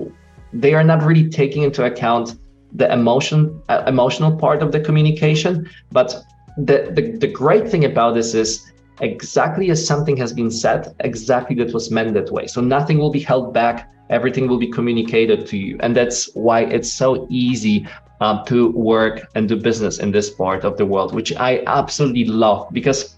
they 0.54 0.74
are 0.74 0.84
not 0.84 1.04
really 1.04 1.30
taking 1.30 1.64
into 1.64 1.86
account 1.86 2.36
the 2.74 2.92
emotion 2.92 3.62
uh, 3.70 3.84
emotional 3.88 4.36
part 4.36 4.62
of 4.62 4.72
the 4.72 4.80
communication 4.80 5.68
but 5.92 6.24
the, 6.58 6.92
the 6.94 7.18
the 7.18 7.28
great 7.28 7.68
thing 7.70 7.84
about 7.86 8.14
this 8.14 8.34
is 8.34 8.72
exactly 9.02 9.70
as 9.72 9.86
something 9.86 10.18
has 10.18 10.34
been 10.34 10.52
said, 10.52 10.96
exactly 11.00 11.56
that 11.58 11.74
was 11.74 11.92
meant 11.92 12.14
that 12.14 12.32
way. 12.32 12.48
So 12.48 12.62
nothing 12.62 12.98
will 12.98 13.12
be 13.12 13.20
held 13.20 13.54
back. 13.54 13.90
Everything 14.10 14.48
will 14.48 14.58
be 14.58 14.68
communicated 14.72 15.46
to 15.48 15.58
you. 15.58 15.78
And 15.82 15.96
that's 15.96 16.34
why 16.34 16.62
it's 16.62 16.92
so 16.92 17.28
easy 17.30 17.88
um, 18.22 18.44
to 18.48 18.72
work 18.72 19.30
and 19.36 19.48
do 19.48 19.56
business 19.56 20.00
in 20.00 20.12
this 20.12 20.30
part 20.30 20.64
of 20.64 20.78
the 20.78 20.86
world, 20.86 21.14
which 21.14 21.34
I 21.36 21.64
absolutely 21.68 22.26
love 22.26 22.68
because 22.72 23.16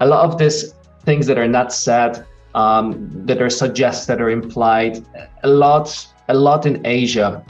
a 0.00 0.06
lot 0.06 0.24
of 0.24 0.38
these 0.38 0.74
things 1.04 1.26
that 1.26 1.38
are 1.38 1.48
not 1.48 1.72
said, 1.72 2.26
um, 2.54 3.08
that 3.26 3.40
are 3.40 3.48
suggested 3.48 4.20
or 4.20 4.30
implied, 4.30 5.04
a 5.42 5.48
lot, 5.48 6.06
a 6.28 6.34
lot 6.34 6.66
in 6.66 6.84
Asia, 6.86 7.44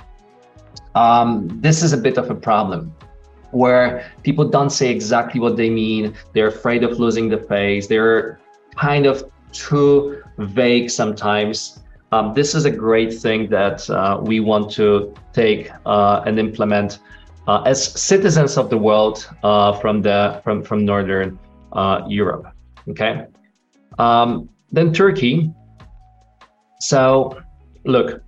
um, 0.94 1.48
this 1.60 1.82
is 1.82 1.92
a 1.92 1.96
bit 1.96 2.18
of 2.18 2.30
a 2.30 2.34
problem 2.34 2.94
where 3.52 4.10
people 4.22 4.48
don't 4.48 4.70
say 4.70 4.90
exactly 4.90 5.40
what 5.40 5.56
they 5.56 5.70
mean. 5.70 6.14
They're 6.32 6.48
afraid 6.48 6.82
of 6.82 6.98
losing 6.98 7.28
the 7.28 7.38
face. 7.38 7.86
They're 7.86 8.40
kind 8.76 9.06
of 9.06 9.30
too 9.52 10.22
vague 10.38 10.90
sometimes. 10.90 11.80
Um, 12.10 12.34
this 12.34 12.54
is 12.54 12.64
a 12.64 12.70
great 12.70 13.14
thing 13.14 13.48
that 13.50 13.88
uh, 13.88 14.20
we 14.20 14.40
want 14.40 14.70
to 14.72 15.14
take 15.32 15.70
uh, 15.86 16.22
and 16.26 16.38
implement 16.38 16.98
uh, 17.46 17.62
as 17.62 17.82
citizens 17.82 18.56
of 18.56 18.70
the 18.70 18.76
world 18.76 19.28
uh, 19.42 19.72
from 19.80 20.02
the 20.02 20.40
from 20.44 20.62
from 20.62 20.84
northern 20.84 21.38
uh, 21.72 22.02
Europe. 22.08 22.46
Okay, 22.88 23.26
um, 23.98 24.48
then 24.70 24.92
Turkey. 24.92 25.52
So, 26.80 27.40
look, 27.84 28.22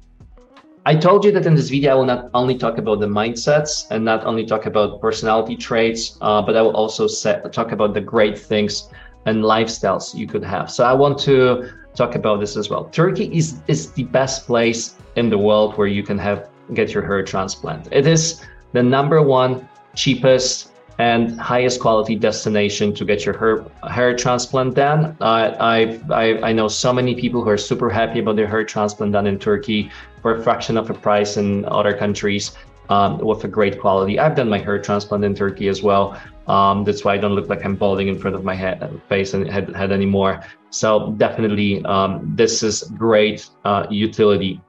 I 0.87 0.95
told 0.95 1.25
you 1.25 1.33
that 1.33 1.47
in 1.47 1.55
this 1.55 1.71
video, 1.71 1.93
I 1.93 1.95
will 1.95 2.05
not 2.05 2.29
only 2.35 2.59
talk 2.59 2.77
about 2.77 3.01
the 3.01 3.07
mindsets 3.07 3.87
and 3.91 4.05
not 4.05 4.27
only 4.27 4.45
talk 4.45 4.67
about 4.67 5.01
personality 5.01 5.57
traits, 5.57 6.19
uh, 6.21 6.43
but 6.43 6.57
I 6.57 6.63
will 6.63 6.77
also 6.77 7.07
set, 7.07 7.51
talk 7.55 7.73
about 7.73 7.95
the 7.95 8.03
great 8.03 8.39
things 8.39 8.91
and 9.25 9.43
lifestyles 9.43 10.15
you 10.15 10.27
could 10.27 10.45
have. 10.45 10.71
So 10.71 10.85
I 10.85 10.93
want 10.93 11.19
to 11.21 11.71
talk 11.95 12.17
about 12.17 12.41
this 12.41 12.55
as 12.55 12.69
well. 12.69 12.85
Turkey 12.85 13.35
is, 13.35 13.63
is 13.67 13.93
the 13.93 14.03
best 14.03 14.47
place 14.47 14.97
in 15.17 15.31
the 15.31 15.39
world 15.39 15.79
where 15.79 15.87
you 15.87 16.03
can 16.03 16.19
have 16.19 16.51
get 16.75 16.93
your 16.93 17.03
hair 17.03 17.23
transplant. 17.23 17.89
It 17.91 18.07
is 18.07 18.45
the 18.73 18.83
number 18.83 19.23
one 19.23 19.67
cheapest 19.95 20.74
and 20.99 21.41
highest 21.41 21.81
quality 21.81 22.15
destination 22.15 22.95
to 22.95 23.05
get 23.05 23.25
your 23.25 23.37
hair, 23.37 23.65
hair 23.91 24.17
transplant 24.17 24.75
done. 24.75 25.17
Uh, 25.21 25.57
I, 25.59 26.01
I 26.43 26.53
know 26.53 26.69
so 26.69 26.93
many 26.93 27.15
people 27.15 27.43
who 27.43 27.51
are 27.51 27.59
super 27.59 27.91
happy 27.91 28.21
about 28.21 28.37
their 28.37 28.47
hair 28.47 28.65
transplant 28.65 29.13
done 29.13 29.27
in 29.27 29.39
Turkey 29.39 29.91
for 30.23 30.37
a 30.37 30.43
fraction 30.43 30.77
of 30.77 30.87
the 30.87 30.95
price 30.95 31.37
in 31.37 31.65
other 31.67 31.97
countries 31.97 32.57
um, 32.89 33.19
with 33.19 33.45
a 33.45 33.49
great 33.49 33.81
quality. 33.81 34.19
I've 34.19 34.37
done 34.37 34.49
my 34.49 34.59
hair 34.59 34.79
transplant 34.81 35.25
in 35.25 35.35
Turkey 35.35 35.69
as 35.69 35.83
well. 35.83 36.21
Um, 36.47 36.85
that's 36.85 37.05
why 37.05 37.15
I 37.15 37.19
don't 37.19 37.33
look 37.33 37.49
like 37.49 37.65
I'm 37.65 37.75
balding 37.75 38.09
in 38.09 38.19
front 38.19 38.37
of 38.37 38.45
my 38.45 38.55
head, 38.55 39.01
face 39.09 39.35
and 39.35 39.49
head, 39.49 39.75
head 39.75 39.91
anymore. 39.91 40.45
So 40.71 41.13
definitely, 41.17 41.85
um, 41.85 42.33
this 42.37 42.63
is 42.63 42.83
great 42.97 43.49
uh, 43.65 43.87
utility 43.91 44.61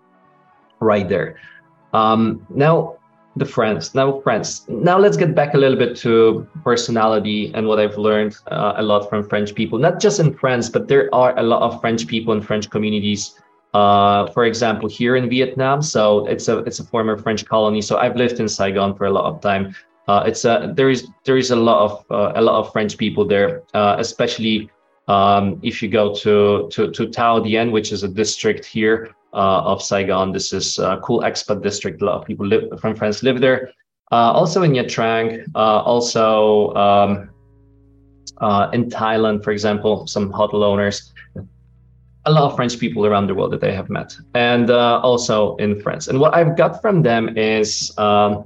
right 0.79 1.08
there. 1.08 1.38
Um, 1.94 2.46
now, 2.50 2.98
the 3.36 3.46
friends. 3.46 3.94
Now, 3.94 4.20
friends. 4.22 4.65
Now, 4.68 4.98
let's 4.98 5.18
get 5.18 5.36
back 5.36 5.54
a 5.54 5.58
little 5.58 5.77
bit 5.77 5.96
to 5.98 6.48
personality 6.63 7.51
and 7.54 7.68
what 7.68 7.80
I've 7.80 7.98
learned 7.98 8.38
uh, 8.48 8.74
a 8.77 8.84
lot 8.84 9.10
from 9.10 9.27
French 9.27 9.54
people. 9.54 9.77
Not 9.77 10.00
just 10.00 10.20
in 10.20 10.34
France, 10.34 10.70
but 10.70 10.88
there 10.88 11.13
are 11.13 11.38
a 11.38 11.44
lot 11.44 11.62
of 11.62 11.82
French 11.82 12.08
people 12.08 12.34
in 12.34 12.42
French 12.42 12.70
communities. 12.70 13.39
Uh, 13.74 14.32
for 14.32 14.46
example, 14.46 14.88
here 14.88 15.18
in 15.18 15.30
Vietnam, 15.30 15.82
so 15.82 16.25
it's 16.27 16.48
a 16.48 16.60
it's 16.60 16.80
a 16.80 16.84
former 16.86 17.18
French 17.18 17.46
colony. 17.46 17.82
So 17.82 17.98
I've 17.98 18.15
lived 18.15 18.39
in 18.39 18.48
Saigon 18.48 18.96
for 18.96 19.06
a 19.06 19.12
lot 19.12 19.25
of 19.25 19.42
time. 19.42 19.75
Uh, 20.08 20.24
it's 20.25 20.46
a 20.46 20.72
there 20.74 20.89
is 20.89 21.08
there 21.25 21.36
is 21.36 21.51
a 21.51 21.58
lot 21.58 21.80
of 21.84 22.06
uh, 22.10 22.39
a 22.39 22.42
lot 22.42 22.58
of 22.58 22.72
French 22.72 22.98
people 22.98 23.27
there, 23.27 23.63
uh, 23.74 23.98
especially 24.00 24.70
um, 25.10 25.60
if 25.62 25.84
you 25.84 25.89
go 25.89 26.15
to 26.15 26.70
to 26.72 26.89
to 26.92 27.08
Thao 27.08 27.44
Dien, 27.44 27.72
which 27.72 27.92
is 27.92 28.04
a 28.04 28.08
district 28.08 28.63
here 28.63 29.13
of 29.36 29.82
Saigon. 29.82 30.32
This 30.32 30.54
is 30.54 30.80
a 30.80 31.00
cool 31.04 31.22
expat 31.22 31.62
district. 31.62 32.01
A 32.01 32.06
lot 32.06 32.22
of 32.22 32.25
people 32.25 32.46
live, 32.46 32.80
from 32.80 32.96
France 32.96 33.24
live 33.24 33.42
there. 33.42 33.72
Uh, 34.12 34.32
also 34.32 34.62
in 34.63 34.72
Nha 34.72 34.86
Trang, 34.86 35.46
uh, 35.56 35.82
also 35.82 36.74
um, 36.75 37.30
uh, 38.39 38.70
in 38.72 38.89
Thailand, 38.89 39.44
for 39.44 39.51
example, 39.51 40.06
some 40.08 40.32
hotel 40.32 40.63
owners. 40.63 41.12
A 42.27 42.32
lot 42.32 42.44
of 42.44 42.56
French 42.56 42.80
people 42.80 43.06
around 43.06 43.27
the 43.27 43.36
world 43.36 43.51
that 43.54 43.63
I 43.63 43.72
have 43.72 43.89
met, 43.89 44.15
and 44.34 44.70
uh, 44.70 45.00
also 45.01 45.56
in 45.58 45.80
France. 45.82 46.08
And 46.08 46.20
what 46.20 46.34
I've 46.34 46.58
got 46.58 46.82
from 46.82 47.04
them 47.04 47.38
is 47.38 47.96
um, 48.00 48.46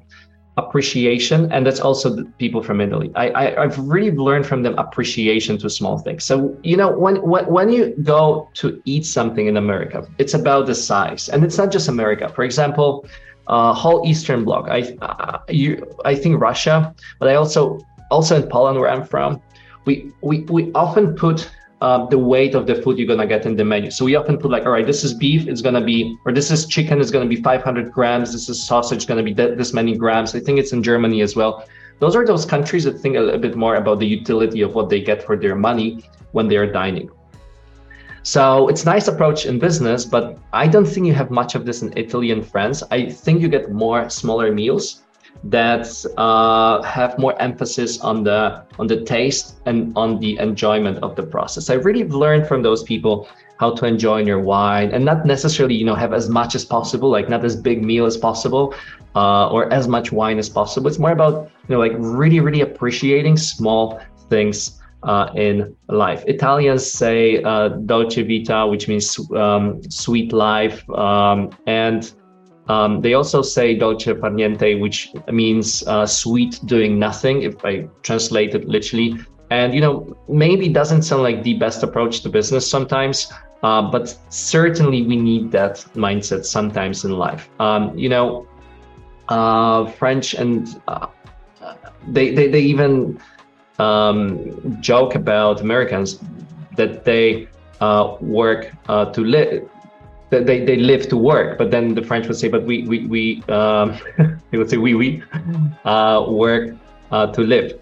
appreciation 0.63 1.51
and 1.51 1.66
that's 1.66 1.80
also 1.80 2.08
the 2.18 2.25
people 2.38 2.62
from 2.62 2.82
italy. 2.82 3.12
I, 3.16 3.25
I 3.58 3.62
have 3.68 3.80
really 3.80 4.12
learned 4.12 4.46
from 4.46 4.63
them 4.63 4.75
appreciation 4.78 5.58
to 5.60 5.70
small 5.70 5.98
things. 6.06 6.24
So 6.24 6.36
you 6.63 6.78
know 6.78 6.89
when, 7.04 7.16
when 7.32 7.46
when 7.56 7.68
you 7.70 7.96
go 8.04 8.50
to 8.62 8.82
eat 8.86 9.06
something 9.06 9.46
in 9.48 9.56
america 9.58 10.00
it's 10.18 10.34
about 10.34 10.68
the 10.68 10.75
size. 10.75 11.30
And 11.30 11.44
it's 11.44 11.58
not 11.58 11.72
just 11.72 11.88
america. 11.88 12.30
For 12.30 12.44
example 12.44 13.06
uh, 13.48 13.74
whole 13.74 14.08
eastern 14.08 14.46
bloc. 14.46 14.70
I 14.70 14.82
uh, 15.01 15.39
you 15.50 15.70
i 16.06 16.13
think 16.22 16.39
russia 16.39 16.94
but 17.20 17.28
i 17.32 17.36
also 17.36 17.62
also 18.12 18.32
in 18.42 18.48
poland 18.50 18.80
where 18.80 18.89
i'm 18.89 19.06
from 19.13 19.42
we 19.86 20.12
we, 20.22 20.36
we 20.56 20.72
often 20.74 21.16
put 21.16 21.50
um, 21.81 22.07
the 22.09 22.17
weight 22.17 22.55
of 22.55 22.67
the 22.67 22.75
food 22.75 22.98
you're 22.98 23.07
gonna 23.07 23.27
get 23.27 23.45
in 23.45 23.55
the 23.55 23.63
menu. 23.63 23.89
So 23.91 24.05
we 24.05 24.15
often 24.15 24.38
put 24.38 24.51
like, 24.51 24.65
all 24.65 24.71
right, 24.71 24.86
this 24.86 25.03
is 25.03 25.13
beef, 25.13 25.48
it's 25.48 25.62
gonna 25.62 25.81
be, 25.81 26.17
or 26.25 26.31
this 26.31 26.51
is 26.51 26.65
chicken, 26.65 27.00
it's 27.00 27.12
gonna 27.12 27.25
be 27.25 27.38
500 27.38 27.91
grams. 27.91 28.33
This 28.33 28.50
is 28.50 28.65
sausage, 28.65 29.07
gonna 29.07 29.24
be 29.24 29.33
th- 29.33 29.57
this 29.57 29.74
many 29.74 29.98
grams. 29.98 30.36
I 30.36 30.39
think 30.39 30.59
it's 30.59 30.74
in 30.74 30.83
Germany 30.83 31.21
as 31.21 31.36
well. 31.36 31.65
Those 32.00 32.15
are 32.15 32.25
those 32.25 32.45
countries 32.45 32.83
that 32.86 33.00
think 33.00 33.15
a 33.15 33.21
little 33.21 33.39
bit 33.39 33.55
more 33.55 33.75
about 33.75 34.00
the 34.00 34.07
utility 34.07 34.62
of 34.62 34.75
what 34.75 34.89
they 34.89 35.01
get 35.01 35.24
for 35.24 35.36
their 35.36 35.55
money 35.55 36.03
when 36.31 36.48
they 36.48 36.57
are 36.57 36.71
dining. 36.71 37.09
So 38.24 38.67
it's 38.67 38.86
nice 38.86 39.07
approach 39.07 39.45
in 39.45 39.59
business, 39.59 40.05
but 40.05 40.38
I 40.51 40.67
don't 40.67 40.86
think 40.86 41.07
you 41.07 41.13
have 41.13 41.31
much 41.31 41.55
of 41.55 41.65
this 41.65 41.81
in 41.81 41.93
Italy 41.98 42.31
and 42.31 42.45
France. 42.45 42.83
I 42.91 43.09
think 43.09 43.41
you 43.41 43.48
get 43.48 43.71
more 43.71 44.09
smaller 44.09 44.51
meals 44.51 45.03
that 45.43 46.05
uh, 46.17 46.81
have 46.83 47.17
more 47.17 47.39
emphasis 47.41 48.00
on 48.01 48.24
the 48.24 48.63
on 48.77 48.88
the 48.88 49.01
taste 49.01 49.62
and 49.65 49.93
on 49.95 50.19
the 50.19 50.38
enjoyment 50.38 51.00
of 51.00 51.15
the 51.15 51.24
process. 51.24 51.69
I 51.69 51.75
really 51.75 52.03
learned 52.03 52.48
from 52.48 52.62
those 52.62 52.83
people 52.83 53.27
how 53.59 53.74
to 53.75 53.86
enjoy 53.86 54.24
your 54.24 54.39
wine 54.39 54.91
and 54.91 55.03
not 55.03 55.25
necessarily 55.25 55.75
you 55.75 55.86
know 55.86 55.95
have 55.95 56.13
as 56.13 56.29
much 56.29 56.55
as 56.55 56.65
possible, 56.65 57.09
like 57.09 57.29
not 57.29 57.45
as 57.45 57.55
big 57.55 57.83
meal 57.83 58.05
as 58.05 58.17
possible, 58.17 58.74
uh, 59.15 59.50
or 59.50 59.71
as 59.71 59.88
much 59.88 60.12
wine 60.12 60.39
as 60.39 60.50
possible. 60.50 60.88
It's 60.88 61.00
more 61.00 61.12
about 61.12 61.50
you 61.67 61.75
know 61.75 61.79
like 61.79 61.93
really 61.95 62.39
really 62.39 62.62
appreciating 62.62 63.38
small 63.38 64.01
things 64.29 64.79
uh, 65.03 65.29
in 65.36 65.75
life. 65.88 66.24
Italians 66.27 66.89
say 66.89 67.41
uh, 67.43 67.69
dolce 67.69 68.24
vita, 68.24 68.67
which 68.67 68.88
means 68.88 69.17
um, 69.31 69.81
sweet 69.89 70.33
life, 70.33 70.88
um, 70.91 71.51
and 71.67 72.13
um, 72.70 73.02
they 73.02 73.16
also 73.16 73.42
say 73.42 73.76
dolce 73.76 74.14
far 74.14 74.30
niente, 74.30 74.80
which 74.80 75.12
means 75.32 75.84
uh, 75.88 76.06
sweet 76.06 76.60
doing 76.66 77.00
nothing, 77.00 77.42
if 77.42 77.66
I 77.66 77.88
translate 78.04 78.54
it 78.54 78.68
literally. 78.68 79.18
And, 79.50 79.74
you 79.74 79.82
know, 79.82 80.16
maybe 80.28 80.70
doesn't 80.70 81.02
sound 81.02 81.24
like 81.24 81.42
the 81.42 81.56
best 81.56 81.82
approach 81.82 82.22
to 82.22 82.30
business 82.30 82.70
sometimes, 82.70 83.34
uh, 83.64 83.82
but 83.82 84.16
certainly 84.30 85.02
we 85.02 85.16
need 85.16 85.52
that 85.52 85.78
mindset 85.96 86.46
sometimes 86.46 87.04
in 87.04 87.18
life. 87.18 87.50
Um, 87.60 87.98
you 87.98 88.10
know, 88.10 88.48
uh, 89.30 89.88
French 89.88 90.36
and 90.36 90.80
uh, 90.88 91.08
they, 92.08 92.36
they, 92.36 92.50
they 92.50 92.62
even 92.62 93.20
um, 93.80 94.78
joke 94.80 95.16
about 95.16 95.62
Americans 95.62 96.20
that 96.78 97.04
they 97.04 97.48
uh, 97.82 98.16
work 98.22 98.72
uh, 98.88 99.06
to 99.06 99.22
live 99.24 99.68
they, 100.29 100.63
they 100.63 100.77
live 100.77 101.07
to 101.09 101.17
work 101.17 101.57
but 101.57 101.71
then 101.71 101.95
the 101.95 102.03
french 102.03 102.27
would 102.27 102.38
say 102.38 102.48
but 102.48 102.63
we 102.63 102.83
we, 102.83 103.05
we 103.07 103.43
um, 103.50 103.98
they 104.51 104.57
would 104.57 104.69
say 104.69 104.77
we 104.77 104.93
we 104.93 105.24
uh, 105.86 106.25
work 106.27 106.75
uh, 107.12 107.27
to 107.27 107.41
live. 107.41 107.79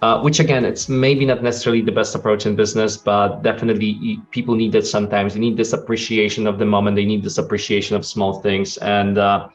Uh, 0.00 0.20
which 0.22 0.38
again 0.38 0.64
it's 0.64 0.88
maybe 0.88 1.26
not 1.26 1.42
necessarily 1.42 1.82
the 1.82 1.90
best 1.90 2.14
approach 2.14 2.46
in 2.46 2.54
business 2.54 2.96
but 2.96 3.42
definitely 3.42 4.20
people 4.30 4.54
need 4.54 4.72
it 4.76 4.86
sometimes. 4.86 5.34
They 5.34 5.40
need 5.40 5.56
this 5.56 5.72
appreciation 5.72 6.46
of 6.46 6.60
the 6.60 6.64
moment. 6.64 6.94
They 6.94 7.04
need 7.04 7.24
this 7.24 7.36
appreciation 7.36 7.96
of 7.96 8.06
small 8.06 8.40
things 8.40 8.76
and 8.76 9.18
uh, 9.18 9.48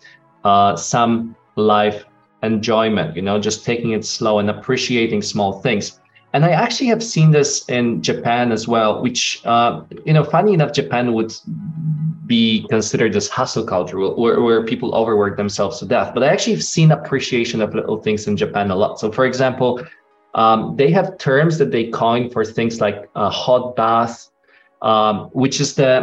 uh, 0.44 0.76
some 0.76 1.34
life 1.56 2.04
enjoyment 2.42 3.16
you 3.16 3.22
know 3.22 3.40
just 3.40 3.64
taking 3.64 3.92
it 3.92 4.04
slow 4.04 4.40
and 4.40 4.50
appreciating 4.50 5.22
small 5.22 5.62
things. 5.62 6.02
And 6.34 6.44
I 6.44 6.50
actually 6.50 6.88
have 6.88 7.04
seen 7.04 7.30
this 7.30 7.64
in 7.70 8.02
Japan 8.02 8.52
as 8.52 8.68
well, 8.68 9.04
which, 9.04 9.40
uh, 9.46 9.84
you 10.04 10.14
know, 10.14 10.24
funny 10.24 10.54
enough, 10.56 10.74
Japan 10.74 11.14
would 11.14 11.32
be 12.34 12.66
considered 12.76 13.12
this 13.14 13.30
hustle 13.30 13.66
culture 13.74 13.98
where, 14.22 14.42
where 14.46 14.62
people 14.72 14.90
overwork 15.02 15.34
themselves 15.38 15.76
to 15.80 15.86
death. 15.86 16.10
But 16.16 16.22
I 16.26 16.30
actually 16.34 16.56
have 16.58 16.68
seen 16.76 16.90
appreciation 17.00 17.62
of 17.62 17.70
little 17.80 18.00
things 18.06 18.22
in 18.30 18.34
Japan 18.44 18.72
a 18.72 18.78
lot. 18.84 19.00
So, 19.02 19.12
for 19.18 19.26
example, 19.32 19.72
um, 20.42 20.76
they 20.80 20.90
have 20.98 21.08
terms 21.30 21.54
that 21.60 21.70
they 21.76 21.86
coin 22.04 22.24
for 22.34 22.44
things 22.44 22.82
like 22.86 22.98
a 23.26 23.30
hot 23.30 23.76
bath, 23.76 24.16
um, 24.82 25.16
which 25.44 25.58
is 25.64 25.70
the 25.76 25.94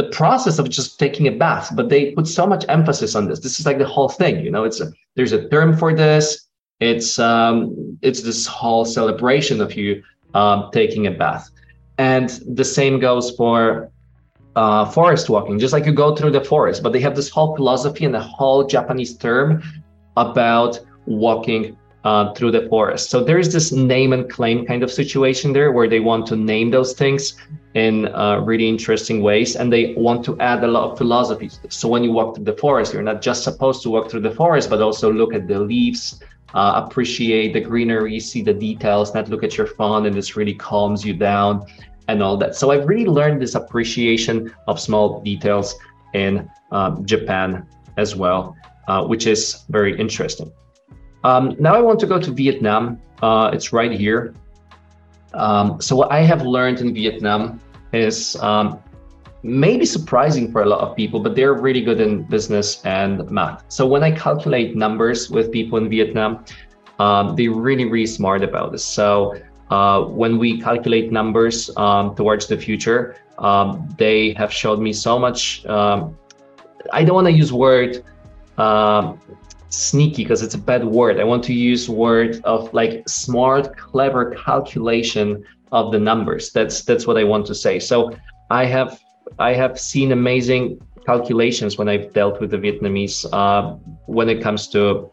the 0.00 0.08
process 0.20 0.56
of 0.60 0.66
just 0.78 0.88
taking 1.04 1.26
a 1.32 1.34
bath. 1.44 1.66
But 1.78 1.86
they 1.92 2.02
put 2.18 2.26
so 2.40 2.44
much 2.52 2.64
emphasis 2.68 3.12
on 3.18 3.22
this. 3.28 3.40
This 3.46 3.58
is 3.60 3.66
like 3.66 3.78
the 3.84 3.92
whole 3.96 4.12
thing. 4.20 4.34
You 4.44 4.50
know, 4.54 4.64
it's 4.68 4.80
a, 4.84 4.86
there's 5.16 5.34
a 5.40 5.48
term 5.54 5.70
for 5.82 5.90
this. 6.04 6.24
It's 6.90 7.18
um, 7.18 7.98
it's 8.08 8.22
this 8.28 8.46
whole 8.46 8.84
celebration 8.98 9.56
of 9.66 9.70
you 9.80 9.90
um, 10.40 10.58
taking 10.78 11.02
a 11.12 11.14
bath, 11.22 11.44
and 11.98 12.28
the 12.60 12.68
same 12.78 12.94
goes 13.08 13.26
for 13.38 13.90
uh, 14.56 14.84
forest 14.84 15.28
walking, 15.28 15.58
just 15.58 15.72
like 15.72 15.86
you 15.86 15.92
go 15.92 16.14
through 16.14 16.30
the 16.30 16.44
forest. 16.44 16.82
But 16.82 16.92
they 16.92 17.00
have 17.00 17.16
this 17.16 17.28
whole 17.28 17.56
philosophy 17.56 18.04
and 18.04 18.14
a 18.14 18.20
whole 18.20 18.66
Japanese 18.66 19.16
term 19.16 19.62
about 20.16 20.78
walking 21.06 21.76
uh, 22.04 22.32
through 22.34 22.50
the 22.50 22.68
forest. 22.68 23.10
So 23.10 23.24
there's 23.24 23.52
this 23.52 23.72
name 23.72 24.12
and 24.12 24.30
claim 24.30 24.66
kind 24.66 24.82
of 24.82 24.92
situation 24.92 25.52
there 25.52 25.72
where 25.72 25.88
they 25.88 26.00
want 26.00 26.26
to 26.26 26.36
name 26.36 26.70
those 26.70 26.92
things 26.92 27.34
in 27.72 28.14
uh, 28.14 28.40
really 28.40 28.68
interesting 28.68 29.22
ways 29.22 29.56
and 29.56 29.72
they 29.72 29.94
want 29.94 30.24
to 30.26 30.38
add 30.38 30.62
a 30.62 30.66
lot 30.66 30.90
of 30.90 30.98
philosophy. 30.98 31.50
So 31.70 31.88
when 31.88 32.04
you 32.04 32.12
walk 32.12 32.36
through 32.36 32.44
the 32.44 32.56
forest, 32.56 32.92
you're 32.92 33.02
not 33.02 33.22
just 33.22 33.42
supposed 33.42 33.82
to 33.82 33.90
walk 33.90 34.10
through 34.10 34.20
the 34.20 34.30
forest, 34.30 34.68
but 34.70 34.80
also 34.82 35.10
look 35.10 35.34
at 35.34 35.48
the 35.48 35.58
leaves, 35.58 36.22
uh, 36.52 36.82
appreciate 36.84 37.54
the 37.54 37.60
greenery, 37.60 38.20
see 38.20 38.42
the 38.42 38.54
details, 38.54 39.14
not 39.14 39.28
look 39.30 39.42
at 39.42 39.56
your 39.56 39.66
phone, 39.66 40.06
and 40.06 40.14
this 40.14 40.36
really 40.36 40.54
calms 40.54 41.04
you 41.04 41.14
down 41.14 41.66
and 42.08 42.22
all 42.22 42.36
that. 42.36 42.54
So 42.54 42.70
I've 42.70 42.86
really 42.86 43.06
learned 43.06 43.40
this 43.40 43.54
appreciation 43.54 44.52
of 44.68 44.80
small 44.80 45.20
details 45.22 45.74
in 46.12 46.48
um, 46.70 47.04
Japan 47.04 47.66
as 47.96 48.14
well, 48.14 48.56
uh, 48.88 49.04
which 49.04 49.26
is 49.26 49.64
very 49.68 49.98
interesting. 49.98 50.52
Um, 51.24 51.56
now 51.58 51.74
I 51.74 51.80
want 51.80 52.00
to 52.00 52.06
go 52.06 52.20
to 52.20 52.30
Vietnam. 52.30 53.00
Uh, 53.22 53.50
it's 53.52 53.72
right 53.72 53.92
here. 53.92 54.34
Um, 55.32 55.80
so 55.80 55.96
what 55.96 56.12
I 56.12 56.20
have 56.20 56.42
learned 56.42 56.80
in 56.80 56.94
Vietnam 56.94 57.60
is 57.92 58.36
um, 58.36 58.78
maybe 59.42 59.84
surprising 59.84 60.52
for 60.52 60.62
a 60.62 60.66
lot 60.66 60.80
of 60.80 60.96
people, 60.96 61.20
but 61.20 61.34
they're 61.34 61.54
really 61.54 61.82
good 61.82 62.00
in 62.00 62.24
business 62.24 62.84
and 62.84 63.28
math. 63.30 63.64
So 63.68 63.86
when 63.86 64.02
I 64.02 64.10
calculate 64.10 64.76
numbers 64.76 65.30
with 65.30 65.50
people 65.50 65.78
in 65.78 65.88
Vietnam, 65.88 66.44
um, 66.98 67.34
they're 67.36 67.50
really, 67.50 67.84
really 67.84 68.06
smart 68.06 68.42
about 68.42 68.72
this. 68.72 68.84
So 68.84 69.34
uh, 69.74 70.00
when 70.20 70.32
we 70.42 70.50
calculate 70.68 71.06
numbers 71.20 71.56
um, 71.76 72.14
towards 72.14 72.44
the 72.46 72.58
future, 72.66 73.02
um, 73.48 73.66
they 73.98 74.20
have 74.40 74.52
showed 74.52 74.80
me 74.86 74.92
so 74.92 75.18
much. 75.18 75.66
Um, 75.66 76.16
I 76.92 77.00
don't 77.04 77.16
want 77.20 77.30
to 77.32 77.36
use 77.42 77.52
word 77.52 78.04
um, 78.66 79.04
sneaky 79.70 80.22
because 80.22 80.42
it's 80.46 80.54
a 80.54 80.64
bad 80.72 80.84
word. 80.84 81.18
I 81.18 81.24
want 81.32 81.42
to 81.50 81.54
use 81.72 81.82
word 81.88 82.40
of 82.44 82.72
like 82.80 83.08
smart, 83.08 83.76
clever 83.76 84.22
calculation 84.48 85.26
of 85.72 85.84
the 85.94 86.00
numbers. 86.10 86.52
That's 86.56 86.76
that's 86.88 87.04
what 87.08 87.16
I 87.22 87.24
want 87.32 87.44
to 87.46 87.54
say. 87.64 87.74
So 87.90 87.96
I 88.50 88.64
have 88.76 88.90
I 89.48 89.54
have 89.62 89.74
seen 89.90 90.12
amazing 90.12 90.62
calculations 91.10 91.70
when 91.78 91.88
I've 91.92 92.08
dealt 92.18 92.40
with 92.40 92.50
the 92.54 92.60
Vietnamese 92.64 93.18
uh, 93.40 93.62
when 94.18 94.28
it 94.28 94.38
comes 94.46 94.68
to 94.68 95.10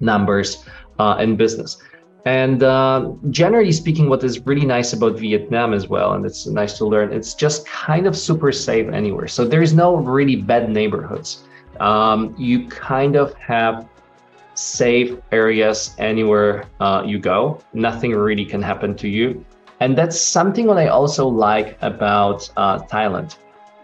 numbers 0.00 0.48
uh, 0.98 1.16
in 1.24 1.36
business. 1.36 1.70
And 2.26 2.62
uh, 2.62 3.12
generally 3.30 3.72
speaking, 3.72 4.08
what 4.08 4.24
is 4.24 4.40
really 4.46 4.64
nice 4.64 4.94
about 4.94 5.18
Vietnam 5.18 5.74
as 5.74 5.88
well, 5.88 6.14
and 6.14 6.24
it's 6.24 6.46
nice 6.46 6.78
to 6.78 6.86
learn, 6.86 7.12
it's 7.12 7.34
just 7.34 7.66
kind 7.66 8.06
of 8.06 8.16
super 8.16 8.50
safe 8.50 8.88
anywhere. 8.90 9.28
So 9.28 9.44
there 9.44 9.60
is 9.60 9.74
no 9.74 9.96
really 9.96 10.36
bad 10.36 10.70
neighborhoods. 10.70 11.44
Um, 11.80 12.34
you 12.38 12.66
kind 12.68 13.16
of 13.16 13.34
have 13.34 13.86
safe 14.54 15.18
areas 15.32 15.94
anywhere 15.98 16.64
uh, 16.80 17.02
you 17.04 17.18
go. 17.18 17.60
Nothing 17.74 18.12
really 18.12 18.44
can 18.46 18.62
happen 18.62 18.94
to 18.96 19.08
you. 19.08 19.44
And 19.80 19.98
that's 19.98 20.18
something 20.18 20.66
what 20.66 20.78
I 20.78 20.86
also 20.86 21.26
like 21.26 21.76
about 21.82 22.48
uh, 22.56 22.78
Thailand. 22.84 23.36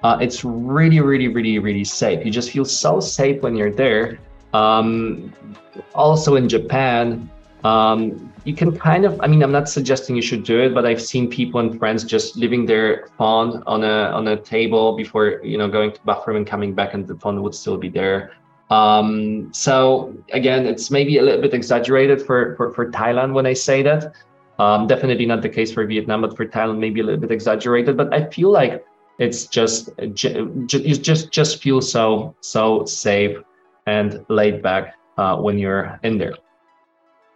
Uh, 0.03 0.17
it's 0.21 0.45
really, 0.45 1.01
really, 1.01 1.29
really, 1.29 1.59
really 1.59 1.85
safe. 1.85 2.25
You 2.25 2.31
just 2.31 2.53
feel 2.53 2.65
so 2.65 3.01
safe 3.01 3.43
when 3.43 3.55
you're 3.55 3.73
there. 3.73 4.19
Um, 4.55 5.33
also 5.95 6.37
in 6.37 6.49
Japan, 6.49 7.29
um, 7.65 8.33
you 8.45 8.55
can 8.55 8.77
kind 8.77 9.05
of. 9.05 9.21
I 9.21 9.27
mean, 9.27 9.43
I'm 9.43 9.53
not 9.53 9.69
suggesting 9.69 10.17
you 10.17 10.23
should 10.23 10.45
do 10.45 10.61
it, 10.61 10.75
but 10.75 10.87
I've 10.87 11.03
seen 11.03 11.29
people 11.29 11.61
and 11.61 11.79
friends 11.79 12.05
just 12.05 12.37
leaving 12.37 12.67
their 12.67 13.09
phone 13.19 13.63
on 13.67 13.85
a 13.85 14.11
on 14.13 14.29
a 14.29 14.37
table 14.37 14.97
before 14.97 15.41
you 15.45 15.59
know 15.59 15.69
going 15.69 15.93
to 15.93 16.01
bathroom 16.05 16.39
and 16.39 16.47
coming 16.47 16.75
back, 16.75 16.95
and 16.95 17.07
the 17.07 17.17
phone 17.17 17.43
would 17.43 17.55
still 17.55 17.77
be 17.77 17.89
there. 17.89 18.33
Um, 18.71 19.53
so 19.53 20.15
again, 20.33 20.65
it's 20.67 20.91
maybe 20.91 21.19
a 21.19 21.23
little 21.23 21.43
bit 21.43 21.53
exaggerated 21.53 22.23
for 22.23 22.57
for, 22.57 22.73
for 22.73 22.91
Thailand 22.91 23.35
when 23.35 23.47
I 23.47 23.53
say 23.53 23.83
that. 23.83 24.15
Um, 24.59 24.87
definitely 24.87 25.27
not 25.27 25.43
the 25.43 25.49
case 25.49 25.73
for 25.73 25.87
Vietnam, 25.87 26.21
but 26.21 26.37
for 26.37 26.47
Thailand, 26.47 26.79
maybe 26.79 27.01
a 27.01 27.05
little 27.05 27.21
bit 27.21 27.31
exaggerated. 27.31 27.97
But 27.97 28.13
I 28.13 28.29
feel 28.31 28.51
like 28.51 28.85
it's 29.19 29.47
just 29.47 29.91
you 29.99 30.97
just 30.97 31.31
just 31.31 31.63
feel 31.63 31.81
so 31.83 32.35
so 32.41 32.85
safe 32.87 33.37
and 33.87 34.25
laid 34.29 34.63
back 34.63 34.95
uh, 35.19 35.37
when 35.37 35.59
you're 35.59 35.99
in 36.03 36.17
there. 36.17 36.35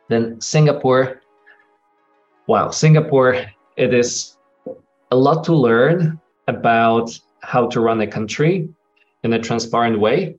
Then 0.08 0.40
Singapore. 0.40 1.22
Wow, 2.46 2.70
Singapore, 2.70 3.46
it 3.76 3.94
is 3.94 4.36
a 5.10 5.16
lot 5.16 5.44
to 5.44 5.54
learn 5.54 6.20
about 6.48 7.18
how 7.40 7.66
to 7.68 7.80
run 7.80 8.00
a 8.00 8.06
country 8.06 8.68
in 9.22 9.32
a 9.32 9.38
transparent 9.38 9.98
way 9.98 10.36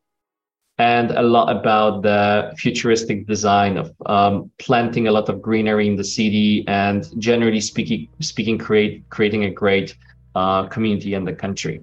and 0.77 1.11
a 1.11 1.21
lot 1.21 1.55
about 1.55 2.03
the 2.03 2.53
futuristic 2.57 3.25
design 3.27 3.77
of 3.77 3.93
um, 4.07 4.51
planting 4.59 5.07
a 5.07 5.11
lot 5.11 5.29
of 5.29 5.41
greenery 5.41 5.87
in 5.87 5.95
the 5.95 6.03
city 6.03 6.65
and 6.67 7.07
generally 7.19 7.61
speaking, 7.61 8.09
speaking 8.19 8.57
create, 8.57 9.09
creating 9.09 9.45
a 9.45 9.49
great 9.49 9.95
uh, 10.35 10.67
community 10.67 11.13
in 11.13 11.23
the 11.23 11.33
country. 11.33 11.81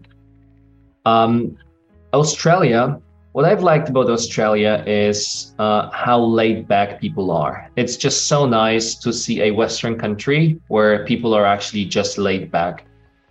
Um, 1.07 1.57
Australia, 2.13 3.01
what 3.33 3.47
I've 3.47 3.63
liked 3.63 3.89
about 3.89 4.11
Australia 4.11 4.85
is 4.87 5.55
uh, 5.59 5.91
how 5.91 6.21
laid 6.21 6.69
back 6.69 7.01
people 7.01 7.31
are. 7.31 7.71
It's 7.77 7.97
just 7.97 8.27
so 8.27 8.47
nice 8.47 8.95
to 8.97 9.13
see 9.13 9.43
a 9.43 9.51
Western 9.51 9.99
country 9.99 10.61
where 10.69 11.05
people 11.07 11.33
are 11.35 11.47
actually 11.47 11.87
just 11.87 12.19
laid 12.19 12.51
back. 12.51 12.85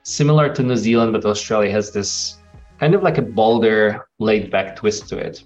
Similar 0.03 0.53
to 0.55 0.63
New 0.63 0.75
Zealand, 0.75 1.13
but 1.13 1.23
Australia 1.23 1.71
has 1.71 1.91
this 1.91 2.39
kind 2.79 2.95
of 2.95 3.03
like 3.03 3.19
a 3.19 3.21
bolder, 3.21 4.07
laid 4.17 4.49
back 4.49 4.75
twist 4.75 5.07
to 5.09 5.17
it. 5.17 5.43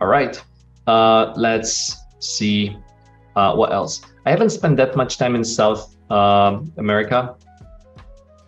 All 0.00 0.08
right, 0.08 0.42
uh, 0.88 1.32
let's 1.36 1.96
see 2.18 2.76
uh, 3.36 3.54
what 3.54 3.72
else. 3.72 4.02
I 4.26 4.30
haven't 4.30 4.50
spent 4.50 4.76
that 4.78 4.96
much 4.96 5.18
time 5.18 5.36
in 5.36 5.44
South 5.44 5.94
um, 6.10 6.72
America, 6.78 7.36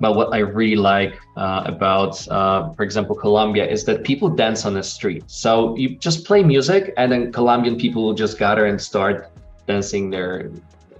but 0.01 0.15
what 0.15 0.35
I 0.35 0.39
really 0.39 0.77
like 0.77 1.19
uh, 1.37 1.63
about, 1.67 2.27
uh, 2.29 2.71
for 2.73 2.83
example, 2.83 3.15
Colombia 3.17 3.67
is 3.67 3.85
that 3.85 4.05
people 4.05 4.29
dance 4.29 4.67
on 4.67 4.75
the 4.75 4.83
street. 4.83 5.25
So 5.27 5.77
you 5.77 5.97
just 5.97 6.25
play 6.25 6.43
music, 6.43 6.93
and 6.97 7.11
then 7.11 7.33
Colombian 7.33 7.77
people 7.79 8.05
will 8.05 8.15
just 8.15 8.39
gather 8.39 8.67
and 8.67 8.81
start 8.81 9.31
dancing 9.67 10.11
their 10.11 10.51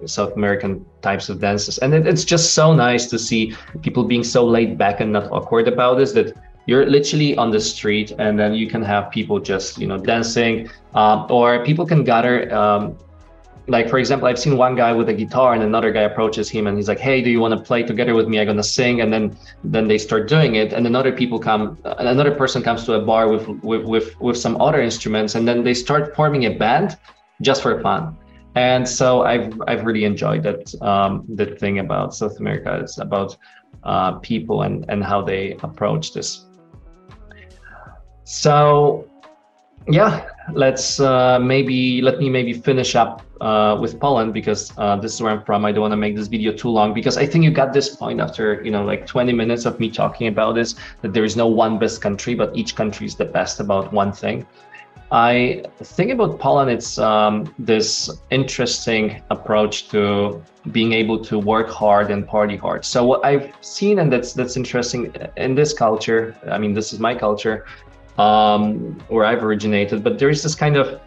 South 0.05 0.35
American 0.35 0.85
types 1.03 1.29
of 1.29 1.41
dances. 1.41 1.79
And 1.79 1.95
it, 1.95 2.07
it's 2.07 2.25
just 2.25 2.55
so 2.55 2.75
nice 2.75 3.07
to 3.07 3.19
see 3.19 3.55
people 3.83 4.05
being 4.05 4.25
so 4.25 4.45
laid 4.45 4.77
back 4.79 5.01
and 5.01 5.13
not 5.13 5.31
awkward 5.31 5.69
about 5.69 5.99
this 5.99 6.13
that 6.13 6.37
you're 6.67 6.85
literally 6.87 7.37
on 7.37 7.51
the 7.51 7.61
street 7.61 8.13
and 8.19 8.39
then 8.39 8.53
you 8.53 8.67
can 8.69 8.83
have 8.83 9.11
people 9.11 9.39
just 9.39 9.79
you 9.79 9.87
know 9.87 9.97
dancing 9.97 10.69
um, 10.95 11.27
or 11.31 11.65
people 11.65 11.87
can 11.87 12.03
gather 12.03 12.53
um, 12.53 12.97
like 13.69 13.89
for 13.89 13.99
example 13.99 14.29
i've 14.29 14.39
seen 14.39 14.57
one 14.57 14.75
guy 14.77 14.93
with 14.93 15.09
a 15.09 15.13
guitar 15.13 15.55
and 15.55 15.63
another 15.63 15.91
guy 15.91 16.03
approaches 16.03 16.49
him 16.49 16.67
and 16.67 16.77
he's 16.77 16.89
like 16.89 17.01
hey 17.01 17.21
do 17.21 17.31
you 17.31 17.41
want 17.41 17.53
to 17.53 17.61
play 17.61 17.83
together 17.83 18.15
with 18.15 18.29
me? 18.29 18.39
I'm 18.39 18.47
gonna 18.47 18.63
sing 18.63 19.01
and 19.01 19.13
then 19.13 19.37
then 19.65 19.89
they 19.89 19.99
start 19.99 20.29
doing 20.29 20.55
it 20.55 20.73
and 20.73 20.87
another 20.87 21.13
people 21.13 21.39
come 21.39 21.79
another 21.85 22.33
person 22.35 22.63
comes 22.63 22.85
to 22.85 22.95
a 22.95 23.01
bar 23.01 23.29
with 23.29 23.49
with 23.63 23.85
with, 23.85 24.21
with 24.21 24.39
some 24.39 24.61
other 24.61 24.81
instruments 24.81 25.35
and 25.35 25.47
then 25.49 25.65
they 25.65 25.75
start 25.75 26.15
forming 26.15 26.45
a 26.47 26.51
band 26.51 26.97
just 27.43 27.63
for 27.63 27.81
fun. 27.83 28.17
And 28.55 28.89
so 28.89 29.23
i've 29.23 29.53
i've 29.67 29.85
really 29.85 30.05
enjoyed 30.05 30.43
that 30.45 30.63
um 30.83 31.25
that 31.35 31.59
thing 31.59 31.81
about 31.81 32.15
south 32.15 32.39
america. 32.39 32.79
It's 32.83 32.99
about 32.99 33.37
uh, 33.85 34.13
people 34.19 34.63
and 34.63 34.85
and 34.89 35.05
how 35.05 35.23
they 35.23 35.57
approach 35.63 36.13
this. 36.13 36.47
So 38.25 39.09
yeah, 39.89 40.29
let's 40.53 40.99
uh, 40.99 41.39
maybe 41.39 42.03
let 42.03 42.19
me 42.19 42.29
maybe 42.29 42.53
finish 42.53 42.97
up 42.97 43.26
uh, 43.41 43.77
with 43.81 43.99
Poland 44.01 44.33
because 44.33 44.73
uh, 44.79 44.97
this 44.97 45.15
is 45.15 45.23
where 45.23 45.33
I'm 45.33 45.43
from. 45.45 45.65
I 45.65 45.73
don't 45.73 45.83
want 45.83 45.93
to 45.93 45.97
make 45.97 46.17
this 46.17 46.29
video 46.29 46.53
too 46.53 46.71
long 46.71 46.95
because 46.95 47.17
I 47.17 47.27
think 47.27 47.45
you 47.45 47.51
got 47.51 47.73
this 47.73 47.95
point 47.95 48.21
after 48.21 48.63
you 48.63 48.71
know 48.71 48.85
like 48.85 49.07
20 49.07 49.33
minutes 49.33 49.65
of 49.67 49.79
me 49.79 49.91
talking 49.91 50.29
about 50.29 50.55
this 50.55 50.75
that 51.03 51.13
there 51.13 51.25
is 51.25 51.37
no 51.37 51.47
one 51.47 51.79
best 51.79 52.01
country, 52.01 52.35
but 52.35 52.57
each 52.57 52.77
country 52.77 53.07
is 53.07 53.17
the 53.17 53.25
best 53.25 53.61
about 53.61 53.93
one 53.93 54.13
thing. 54.13 54.47
I 55.13 55.63
think 55.79 56.11
about 56.11 56.41
Poland, 56.41 56.69
it's 56.71 56.99
um, 56.99 57.55
this 57.61 58.11
interesting 58.31 59.23
approach 59.31 59.89
to 59.91 60.43
being 60.73 60.93
able 60.93 61.23
to 61.27 61.39
work 61.39 61.71
hard 61.71 62.11
and 62.11 62.27
party 62.27 62.57
hard. 62.57 62.85
So 62.85 63.05
what 63.05 63.25
I've 63.25 63.55
seen, 63.61 64.01
and 64.01 64.13
that's 64.13 64.33
that's 64.33 64.57
interesting 64.57 65.15
in 65.37 65.55
this 65.55 65.73
culture. 65.73 66.35
I 66.51 66.59
mean, 66.59 66.75
this 66.75 66.93
is 66.93 66.99
my 66.99 67.15
culture 67.15 67.67
um, 68.19 68.99
where 69.09 69.25
I've 69.25 69.45
originated, 69.45 70.03
but 70.03 70.19
there 70.19 70.29
is 70.29 70.43
this 70.43 70.57
kind 70.57 70.77
of 70.77 71.01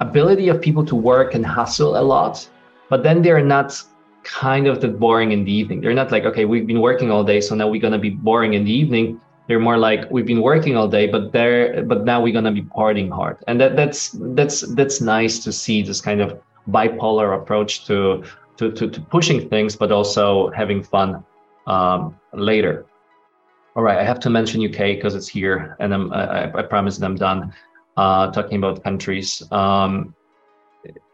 ability 0.00 0.48
of 0.48 0.60
people 0.60 0.84
to 0.86 0.94
work 0.94 1.34
and 1.34 1.44
hustle 1.44 1.96
a 1.96 2.02
lot, 2.02 2.48
but 2.88 3.02
then 3.02 3.22
they're 3.22 3.44
not 3.44 3.82
kind 4.22 4.66
of 4.66 4.80
that 4.80 4.98
boring 4.98 5.32
in 5.32 5.44
the 5.44 5.52
evening. 5.52 5.80
They're 5.80 5.94
not 5.94 6.10
like, 6.10 6.24
okay, 6.24 6.44
we've 6.44 6.66
been 6.66 6.80
working 6.80 7.10
all 7.10 7.24
day, 7.24 7.40
so 7.40 7.54
now 7.54 7.68
we're 7.68 7.80
gonna 7.80 7.98
be 7.98 8.10
boring 8.10 8.54
in 8.54 8.64
the 8.64 8.72
evening. 8.72 9.20
They're 9.46 9.60
more 9.60 9.78
like 9.78 10.10
we've 10.10 10.26
been 10.26 10.42
working 10.42 10.76
all 10.76 10.88
day, 10.88 11.06
but 11.06 11.32
they're 11.32 11.82
but 11.84 12.04
now 12.04 12.22
we're 12.22 12.32
gonna 12.32 12.52
be 12.52 12.62
partying 12.62 13.10
hard, 13.10 13.38
and 13.48 13.60
that 13.60 13.76
that's 13.76 14.16
that's 14.36 14.60
that's 14.74 15.00
nice 15.00 15.38
to 15.40 15.52
see 15.52 15.82
this 15.82 16.00
kind 16.00 16.20
of 16.20 16.40
bipolar 16.68 17.34
approach 17.40 17.86
to 17.86 18.22
to 18.58 18.70
to, 18.72 18.88
to 18.88 19.00
pushing 19.00 19.48
things, 19.48 19.76
but 19.76 19.90
also 19.90 20.50
having 20.50 20.82
fun 20.82 21.24
um, 21.66 22.16
later. 22.32 22.86
All 23.76 23.82
right, 23.82 23.98
I 23.98 24.04
have 24.04 24.20
to 24.20 24.30
mention 24.30 24.64
UK 24.64 24.96
because 24.96 25.14
it's 25.14 25.28
here, 25.28 25.76
and 25.78 25.94
I'm, 25.94 26.12
I, 26.12 26.52
I 26.52 26.62
promise 26.62 27.00
I'm 27.00 27.16
done 27.16 27.52
uh, 28.00 28.30
talking 28.32 28.56
about 28.56 28.82
countries. 28.82 29.42
Um, 29.52 30.14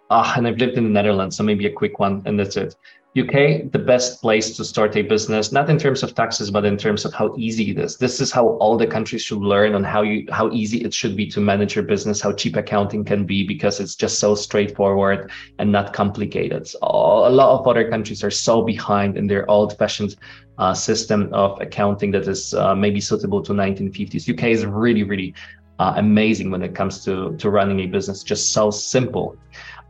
ah, 0.09 0.35
and 0.37 0.47
I've 0.47 0.59
lived 0.59 0.79
in 0.79 0.85
the 0.85 0.91
Netherlands, 0.91 1.37
so 1.37 1.43
maybe 1.43 1.67
a 1.67 1.73
quick 1.73 1.99
one, 1.99 2.23
and 2.27 2.39
that's 2.39 2.57
it. 2.57 2.77
UK, 3.19 3.73
the 3.73 3.83
best 3.93 4.21
place 4.21 4.55
to 4.57 4.63
start 4.63 4.95
a 4.95 5.03
business, 5.03 5.51
not 5.51 5.71
in 5.71 5.79
terms 5.79 6.03
of 6.03 6.15
taxes, 6.15 6.51
but 6.51 6.67
in 6.67 6.77
terms 6.77 7.07
of 7.07 7.15
how 7.15 7.35
easy 7.39 7.71
it 7.71 7.79
is. 7.79 7.97
This 7.97 8.21
is 8.21 8.31
how 8.31 8.47
all 8.63 8.77
the 8.77 8.87
countries 8.87 9.23
should 9.23 9.39
learn 9.39 9.75
on 9.75 9.83
how 9.83 10.03
you 10.03 10.27
how 10.31 10.51
easy 10.53 10.79
it 10.85 10.93
should 10.93 11.17
be 11.17 11.27
to 11.35 11.41
manage 11.41 11.75
your 11.75 11.87
business, 11.93 12.21
how 12.21 12.33
cheap 12.35 12.57
accounting 12.57 13.05
can 13.05 13.25
be, 13.25 13.43
because 13.43 13.81
it's 13.81 13.97
just 13.97 14.19
so 14.19 14.35
straightforward 14.35 15.31
and 15.59 15.73
not 15.73 15.95
complicated. 15.95 16.71
A 16.83 17.33
lot 17.41 17.59
of 17.59 17.67
other 17.67 17.89
countries 17.89 18.23
are 18.23 18.35
so 18.49 18.63
behind 18.63 19.17
in 19.17 19.27
their 19.27 19.51
old-fashioned 19.51 20.15
uh, 20.59 20.75
system 20.75 21.31
of 21.33 21.59
accounting 21.61 22.11
that 22.13 22.29
is 22.29 22.53
uh, 22.53 22.75
maybe 22.75 23.01
suitable 23.01 23.43
to 23.43 23.53
1950s. 23.53 24.29
UK 24.33 24.45
is 24.57 24.67
really, 24.67 25.05
really 25.05 25.35
uh, 25.79 25.95
amazing 25.97 26.51
when 26.51 26.63
it 26.63 26.75
comes 26.75 27.05
to 27.05 27.37
to 27.37 27.51
running 27.51 27.81
a 27.81 27.87
business. 27.87 28.23
Just 28.23 28.53
so 28.53 28.71
simple. 28.71 29.37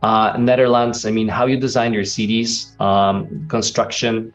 Uh, 0.03 0.35
Netherlands, 0.37 1.05
I 1.05 1.11
mean, 1.11 1.27
how 1.27 1.47
you 1.47 1.57
design 1.57 1.91
your 1.91 2.05
cities, 2.05 2.75
um, 2.79 3.47
construction, 3.47 4.31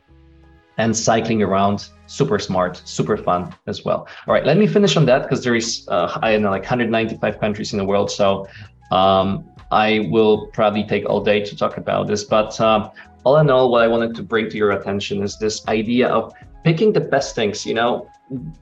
and 0.78 0.96
cycling 0.96 1.42
around 1.42 1.88
super 2.06 2.38
smart 2.38 2.80
super 2.84 3.16
fun 3.16 3.54
as 3.66 3.84
well 3.84 4.06
all 4.26 4.34
right 4.34 4.44
let 4.44 4.56
me 4.56 4.66
finish 4.66 4.96
on 4.96 5.04
that 5.06 5.22
because 5.22 5.42
there 5.44 5.54
is 5.54 5.86
uh, 5.88 6.18
i 6.22 6.32
don't 6.32 6.42
know 6.42 6.50
like 6.50 6.62
195 6.62 7.40
countries 7.40 7.72
in 7.72 7.78
the 7.78 7.84
world 7.84 8.10
so 8.10 8.46
um, 8.90 9.44
i 9.70 10.08
will 10.10 10.46
probably 10.48 10.84
take 10.84 11.04
all 11.08 11.20
day 11.20 11.42
to 11.42 11.56
talk 11.56 11.76
about 11.76 12.06
this 12.06 12.24
but 12.24 12.58
um, 12.60 12.90
all 13.24 13.38
in 13.38 13.50
all 13.50 13.70
what 13.70 13.82
i 13.82 13.88
wanted 13.88 14.14
to 14.14 14.22
bring 14.22 14.48
to 14.48 14.56
your 14.56 14.72
attention 14.72 15.22
is 15.22 15.38
this 15.38 15.66
idea 15.68 16.08
of 16.08 16.32
picking 16.64 16.92
the 16.92 17.00
best 17.00 17.34
things 17.34 17.66
you 17.66 17.74
know 17.74 18.08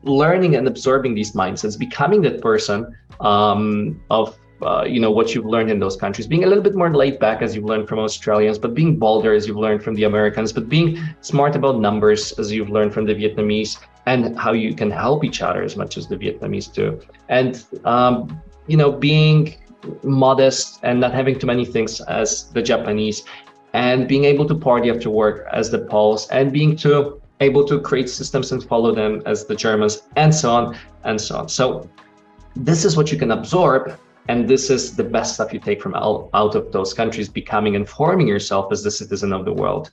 learning 0.03 0.57
and 0.57 0.67
absorbing 0.67 1.15
these 1.15 1.33
mindsets 1.33 1.79
becoming 1.79 2.21
that 2.23 2.41
person 2.41 2.97
um, 3.21 4.01
of 4.11 4.37
uh, 4.63 4.85
you 4.85 5.01
know 5.01 5.11
what 5.11 5.35
you've 5.35 5.47
learned 5.47 5.71
in 5.71 5.79
those 5.79 5.97
countries 5.97 6.27
being 6.27 6.45
a 6.45 6.47
little 6.47 6.63
bit 6.63 6.75
more 6.75 6.95
laid 6.95 7.19
back 7.19 7.41
as 7.41 7.55
you've 7.55 7.65
learned 7.65 7.89
from 7.89 7.99
australians 7.99 8.59
but 8.59 8.75
being 8.75 8.99
bolder 8.99 9.33
as 9.33 9.47
you've 9.47 9.57
learned 9.57 9.83
from 9.83 9.95
the 9.95 10.05
americans 10.05 10.53
but 10.53 10.69
being 10.69 10.99
smart 11.21 11.57
about 11.57 11.79
numbers 11.79 12.33
as 12.33 12.53
you've 12.53 12.69
learned 12.69 12.93
from 12.93 13.07
the 13.07 13.15
vietnamese 13.15 13.79
and 14.07 14.39
how 14.39 14.53
you 14.53 14.75
can 14.75 14.91
help 14.91 15.25
each 15.25 15.41
other 15.43 15.63
as 15.63 15.77
much 15.77 15.97
as 15.97 16.07
the 16.09 16.17
vietnamese 16.17 16.73
do. 16.73 17.01
And 17.29 17.65
um, 17.85 18.41
you 18.67 18.77
know 18.77 18.93
being 18.93 19.57
modest 20.03 20.81
and 20.83 21.01
not 21.01 21.13
having 21.13 21.39
too 21.39 21.47
many 21.47 21.65
things 21.65 22.01
as 22.03 22.51
the 22.51 22.63
japanese 22.63 23.25
and 23.73 24.07
being 24.07 24.25
able 24.25 24.47
to 24.47 24.55
party 24.55 24.91
after 24.91 25.11
work 25.11 25.47
as 25.53 25.71
the 25.71 25.79
poles 25.79 26.29
and 26.29 26.53
being 26.53 26.77
too 26.77 27.20
able 27.41 27.65
to 27.65 27.81
create 27.81 28.09
systems 28.09 28.53
and 28.53 28.63
follow 28.65 28.95
them 28.95 29.23
as 29.27 29.47
the 29.47 29.55
germans 29.55 30.03
and 30.17 30.35
so 30.35 30.51
on 30.51 30.77
and 31.05 31.21
so 31.21 31.37
on. 31.39 31.49
So 31.49 31.89
this 32.55 32.85
is 32.85 32.97
what 32.97 33.11
you 33.11 33.19
can 33.19 33.31
absorb 33.31 33.99
and 34.29 34.49
this 34.49 34.71
is 34.71 34.95
the 34.95 35.05
best 35.05 35.35
stuff 35.35 35.53
you 35.53 35.59
take 35.59 35.83
from 35.83 35.95
out, 35.95 36.31
out 36.35 36.55
of 36.55 36.71
those 36.73 36.95
countries 36.95 37.29
becoming 37.29 37.75
and 37.75 37.89
forming 37.89 38.29
yourself 38.29 38.71
as 38.71 38.83
the 38.83 38.91
citizen 38.91 39.33
of 39.33 39.45
the 39.45 39.53
world. 39.53 39.91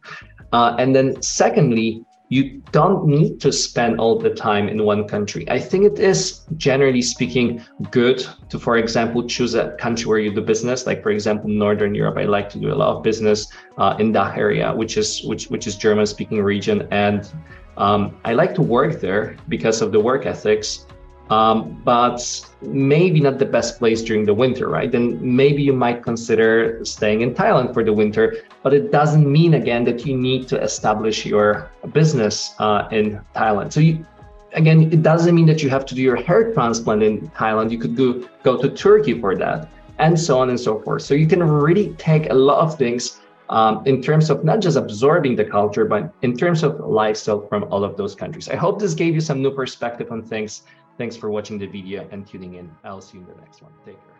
Uh, 0.54 0.76
and 0.78 0.96
then 0.96 1.22
secondly 1.22 2.06
you 2.30 2.62
don't 2.72 3.06
need 3.06 3.40
to 3.40 3.52
spend 3.52 4.00
all 4.00 4.20
the 4.20 4.30
time 4.30 4.68
in 4.68 4.84
one 4.84 5.08
country. 5.08 5.50
I 5.50 5.60
think 5.60 5.86
it 5.86 6.00
is 6.00 6.42
generally 6.58 7.02
speaking 7.02 7.64
good 7.92 8.26
to 8.50 8.60
for 8.60 8.78
example 8.78 9.24
choose 9.28 9.56
a 9.56 9.72
country 9.80 10.06
where 10.06 10.20
you 10.20 10.34
do 10.34 10.42
business. 10.42 10.86
Like 10.86 11.02
for 11.02 11.12
example 11.12 11.50
northern 11.50 11.96
europe 11.96 12.18
i 12.18 12.24
like 12.24 12.50
to 12.50 12.60
do 12.60 12.74
a 12.74 12.76
lot 12.76 12.96
of 12.96 13.04
business 13.04 13.48
uh, 13.78 13.96
in 14.00 14.12
that 14.14 14.38
area 14.38 14.74
which 14.74 14.98
is 14.98 15.24
which 15.24 15.50
which 15.50 15.68
is 15.68 15.76
german 15.76 16.06
speaking 16.06 16.44
region. 16.44 16.88
And 16.92 17.30
um, 17.78 18.18
i 18.26 18.34
like 18.34 18.54
to 18.56 18.62
work 18.62 19.00
there 19.00 19.38
because 19.48 19.82
of 19.82 19.92
the 19.92 20.00
work 20.00 20.26
ethics 20.26 20.86
um, 21.30 21.82
but 21.84 22.20
maybe 22.62 23.20
not 23.20 23.38
the 23.40 23.46
best 23.46 23.80
place 23.80 24.02
during 24.02 24.26
the 24.26 24.34
winter, 24.34 24.70
right? 24.70 24.92
Then 24.92 25.20
maybe 25.22 25.62
you 25.62 25.74
might 25.74 26.04
consider 26.04 26.84
staying 26.86 27.22
in 27.22 27.34
Thailand 27.34 27.74
for 27.74 27.84
the 27.84 27.94
winter, 27.94 28.38
but 28.64 28.74
it 28.74 28.92
doesn't 28.92 29.30
mean 29.30 29.56
again 29.56 29.84
that 29.86 30.06
you 30.06 30.16
need 30.16 30.48
to 30.50 30.62
establish 30.62 31.26
your 31.26 31.70
business 31.92 32.56
uh, 32.60 32.88
in 32.92 33.20
Thailand. 33.36 33.74
So 33.74 33.80
you, 33.82 34.06
again, 34.54 34.92
it 34.92 35.04
doesn't 35.04 35.36
mean 35.36 35.48
that 35.48 35.62
you 35.62 35.70
have 35.70 35.86
to 35.88 35.96
do 35.96 36.02
your 36.02 36.16
hair 36.16 36.54
transplant 36.54 37.04
in 37.04 37.30
Thailand. 37.30 37.72
You 37.72 37.80
could 37.80 37.96
go 37.96 38.28
go 38.44 38.62
to 38.62 38.70
Turkey 38.70 39.20
for 39.20 39.36
that, 39.36 39.70
and 40.00 40.20
so 40.20 40.40
on 40.40 40.50
and 40.50 40.60
so 40.60 40.80
forth. 40.80 41.02
So 41.02 41.14
you 41.14 41.28
can 41.28 41.44
really 41.44 41.94
take 41.96 42.30
a 42.30 42.34
lot 42.34 42.60
of 42.60 42.78
things 42.78 43.20
um, 43.50 43.82
in 43.86 44.02
terms 44.02 44.30
of 44.30 44.44
not 44.44 44.60
just 44.60 44.78
absorbing 44.78 45.36
the 45.36 45.46
culture, 45.46 45.86
but 45.86 46.14
in 46.22 46.36
terms 46.36 46.64
of 46.64 46.80
lifestyle 46.80 47.48
from 47.48 47.66
all 47.72 47.84
of 47.84 47.96
those 47.98 48.16
countries. 48.16 48.50
I 48.50 48.56
hope 48.56 48.80
this 48.80 48.94
gave 48.94 49.14
you 49.14 49.22
some 49.22 49.42
new 49.42 49.52
perspective 49.52 50.12
on 50.12 50.24
things 50.24 50.64
Thanks 50.98 51.16
for 51.16 51.30
watching 51.30 51.58
the 51.60 51.68
video 51.68 52.08
and 52.12 52.26
tuning 52.26 52.56
in. 52.56 52.76
I'll 52.84 53.02
see 53.02 53.18
you 53.18 53.24
in 53.24 53.30
the 53.30 53.42
next 53.42 53.62
one. 53.62 53.72
Take 53.86 54.04
care. 54.06 54.17